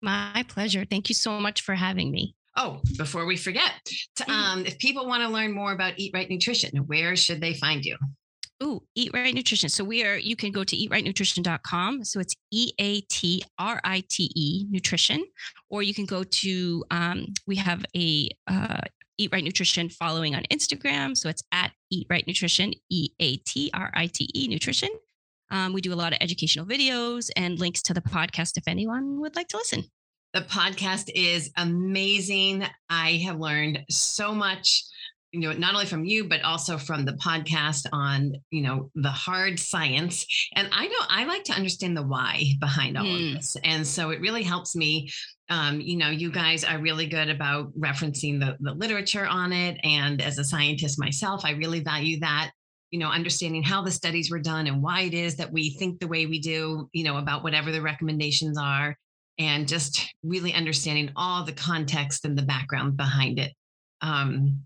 [0.00, 0.84] My pleasure.
[0.88, 2.36] Thank you so much for having me.
[2.56, 4.30] Oh, before we forget, mm-hmm.
[4.30, 7.84] um, if people want to learn more about Eat Rite Nutrition, where should they find
[7.84, 7.96] you?
[8.60, 9.68] Oh, Eat Rite Nutrition.
[9.68, 12.04] So we are, you can go to eatritenutrition.com.
[12.04, 15.24] So it's E A T R I T E nutrition,
[15.68, 18.80] or you can go to, um, we have a uh,
[19.18, 21.16] Eat Rite Nutrition following on Instagram.
[21.16, 24.88] So it's at Eat Rite Nutrition, E A T R I T E nutrition.
[25.50, 29.20] Um, we do a lot of educational videos and links to the podcast if anyone
[29.20, 29.84] would like to listen.
[30.32, 32.64] The podcast is amazing.
[32.90, 34.84] I have learned so much
[35.32, 39.10] you know not only from you but also from the podcast on you know the
[39.10, 43.14] hard science and i know i like to understand the why behind all mm.
[43.14, 43.34] of hmm.
[43.34, 45.10] this and so it really helps me
[45.48, 49.78] um, you know you guys are really good about referencing the, the literature on it
[49.84, 52.50] and as a scientist myself i really value that
[52.90, 56.00] you know understanding how the studies were done and why it is that we think
[56.00, 58.96] the way we do you know about whatever the recommendations are
[59.38, 63.52] and just really understanding all the context and the background behind it
[64.02, 64.62] um,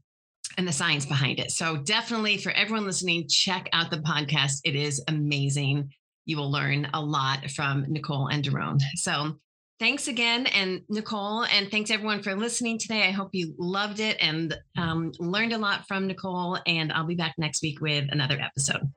[0.60, 1.50] and the science behind it.
[1.50, 4.60] So, definitely for everyone listening, check out the podcast.
[4.62, 5.90] It is amazing.
[6.26, 8.78] You will learn a lot from Nicole and Daron.
[8.96, 9.38] So,
[9.78, 10.46] thanks again.
[10.48, 13.08] And Nicole, and thanks everyone for listening today.
[13.08, 16.58] I hope you loved it and um, learned a lot from Nicole.
[16.66, 18.92] And I'll be back next week with another episode.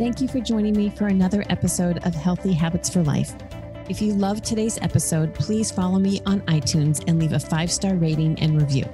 [0.00, 3.34] Thank you for joining me for another episode of Healthy Habits for Life.
[3.88, 7.94] If you loved today's episode, please follow me on iTunes and leave a five star
[7.94, 8.84] rating and review.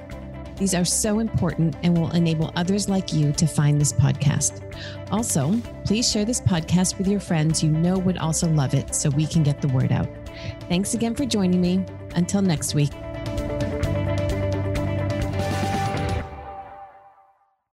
[0.56, 4.62] These are so important and will enable others like you to find this podcast.
[5.10, 9.08] Also, please share this podcast with your friends you know would also love it so
[9.10, 10.08] we can get the word out.
[10.68, 11.84] Thanks again for joining me.
[12.14, 12.92] Until next week.